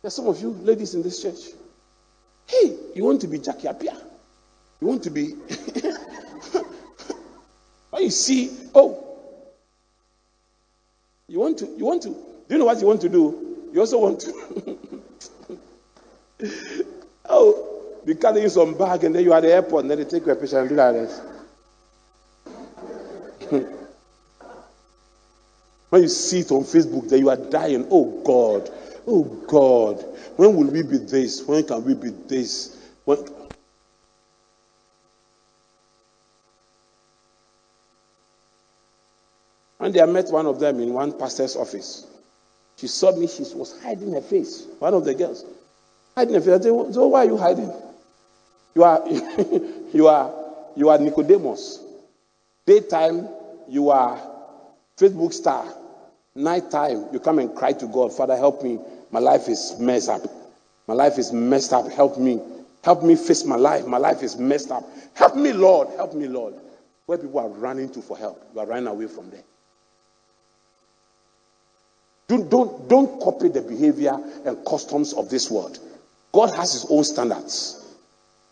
[0.01, 1.53] There's some of you ladies in this church.
[2.49, 3.95] Hey, you want to be Jackie Appiah?
[4.81, 5.33] You want to be.
[7.91, 9.05] when you see, oh,
[11.27, 12.15] you want to, you want to, do
[12.49, 13.69] you know what you want to do?
[13.71, 14.79] You also want to,
[17.29, 20.05] oh, be carrying some bag and then you are at the airport and then they
[20.05, 21.21] take your picture and do like this.
[25.89, 27.85] when you see it on Facebook, then you are dying.
[27.91, 28.71] Oh God,
[29.11, 30.05] Oh God,
[30.35, 31.43] when will we be this?
[31.43, 32.77] When can we be this?
[33.05, 33.17] When...
[39.91, 42.05] Day I met one of them in one pastor's office.
[42.75, 44.67] She saw me, she was hiding her face.
[44.77, 45.43] One of the girls.
[46.15, 46.49] Hiding her face.
[46.49, 47.73] I said, So why are you hiding?
[48.75, 49.01] You are
[49.91, 50.31] you are
[50.75, 51.79] you are Nicodemus.
[52.67, 53.27] Daytime,
[53.67, 54.21] you are
[54.99, 55.65] Facebook star.
[56.35, 58.77] Nighttime, you come and cry to God, Father, help me.
[59.11, 60.21] My life is messed up.
[60.87, 61.91] My life is messed up.
[61.91, 62.41] Help me.
[62.83, 63.85] Help me face my life.
[63.85, 64.83] My life is messed up.
[65.13, 65.89] Help me, Lord.
[65.95, 66.55] Help me, Lord.
[67.05, 69.43] Where people are running to for help, you are running away from there.
[72.27, 74.15] Don't, don't, don't copy the behavior
[74.45, 75.79] and customs of this world.
[76.31, 77.83] God has his own standards.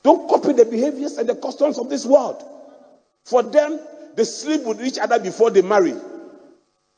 [0.01, 2.43] Don't copy the behaviors and the customs of this world.
[3.25, 3.79] For them,
[4.15, 5.93] they sleep with each other before they marry.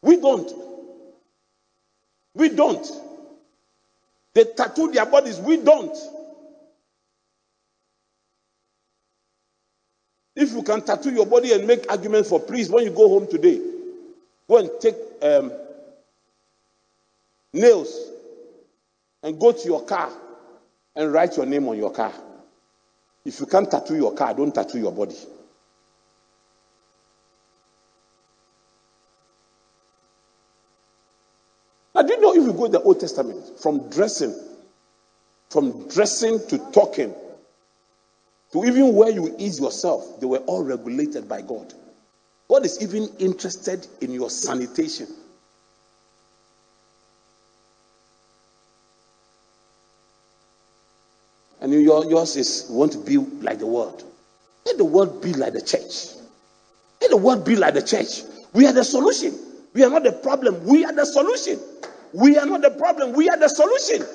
[0.01, 0.49] We don't.
[2.33, 2.89] We don't.
[4.33, 5.39] They tattoo their bodies.
[5.39, 5.95] We don't.
[10.35, 13.27] If you can tattoo your body and make arguments for please, when you go home
[13.27, 13.59] today,
[14.47, 15.51] go and take um,
[17.53, 18.09] nails
[19.21, 20.09] and go to your car
[20.95, 22.13] and write your name on your car.
[23.25, 25.17] If you can't tattoo your car, don't tattoo your body.
[31.93, 34.35] Now, do you know if you go to the Old Testament, from dressing,
[35.49, 37.15] from dressing to talking,
[38.51, 41.73] to even where you ease yourself, they were all regulated by God.
[42.49, 45.07] God is even interested in your sanitation.
[51.61, 54.03] And your, yours is want to be like the world.
[54.65, 56.15] Let the world be like the church.
[57.01, 58.23] Let the world be like the church.
[58.53, 59.37] We are the solution.
[59.73, 60.65] We are not the problem.
[60.65, 61.59] We are the solution.
[62.13, 63.13] We are not the problem.
[63.13, 64.05] We are the solution.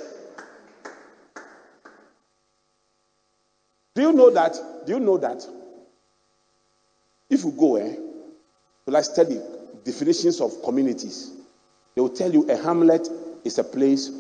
[3.95, 4.57] Do you know that?
[4.87, 5.47] Do you know that?
[7.31, 9.41] If you go, eh, to like study
[9.85, 11.33] definitions of communities,
[11.95, 13.09] they will tell you a hamlet
[13.45, 14.11] is a place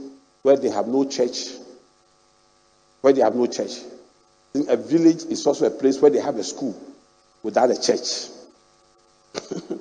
[0.42, 1.48] where they have no church,
[3.00, 3.78] where they have no church.
[4.68, 6.78] A village is also a place where they have a school
[7.42, 8.28] without a church.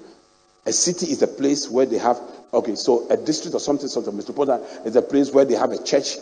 [0.65, 2.20] a city is a place where they have
[2.54, 5.84] okay, so a district or something, something metropolitan is a place where they have a
[5.84, 6.18] church.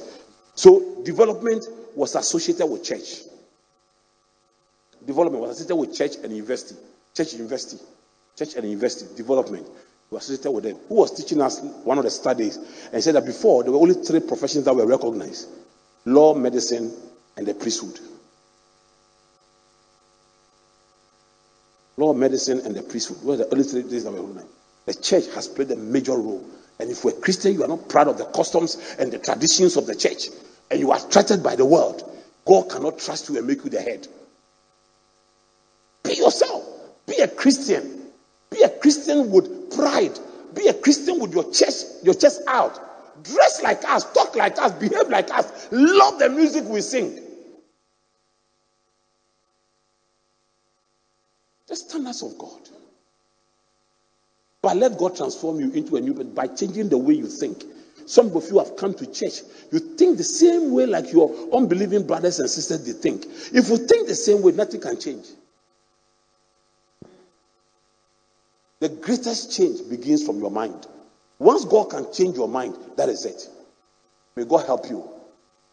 [0.56, 3.22] So development was associated with church.
[5.06, 6.76] Development was associated with church and university.
[7.16, 7.78] Church university.
[8.38, 9.16] Church and university.
[9.16, 9.68] Development
[10.10, 10.78] was associated with them.
[10.90, 12.58] Who was teaching us one of the studies
[12.92, 15.48] and said that before there were only three professions that were recognized
[16.06, 16.92] law, medicine,
[17.38, 18.00] and the priesthood.
[21.98, 24.48] Law, medicine, and the priesthood were the only three things that were recognized.
[24.92, 26.44] The church has played a major role.
[26.78, 29.78] And if you're a Christian, you are not proud of the customs and the traditions
[29.78, 30.26] of the church,
[30.70, 32.04] and you are threatened by the world,
[32.46, 34.06] God cannot trust you and make you the head.
[36.04, 36.66] Be yourself.
[37.06, 38.02] Be a Christian.
[38.50, 40.20] Be a Christian with pride.
[40.54, 43.24] Be a Christian with your chest, your chest out.
[43.24, 47.18] Dress like us, talk like us, behave like us, love the music we sing.
[51.68, 52.81] The standards of God.
[54.62, 57.64] But let God transform you into a new person by changing the way you think.
[58.06, 59.42] Some of you have come to church.
[59.72, 63.26] You think the same way like your unbelieving brothers and sisters they think.
[63.54, 65.26] If you think the same way, nothing can change.
[68.80, 70.88] The greatest change begins from your mind.
[71.40, 73.48] Once God can change your mind, that is it.
[74.36, 75.10] May God help you.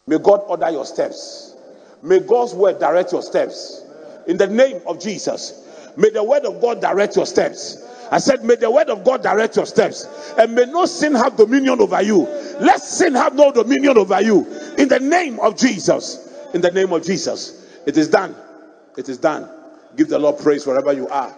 [0.07, 1.55] May God order your steps.
[2.01, 3.83] May God's word direct your steps.
[4.27, 5.67] In the name of Jesus.
[5.97, 7.83] May the word of God direct your steps.
[8.11, 10.05] I said, May the word of God direct your steps.
[10.37, 12.21] And may no sin have dominion over you.
[12.59, 14.45] Let sin have no dominion over you.
[14.77, 16.27] In the name of Jesus.
[16.53, 17.65] In the name of Jesus.
[17.85, 18.35] It is done.
[18.97, 19.49] It is done.
[19.95, 21.35] Give the Lord praise wherever you are.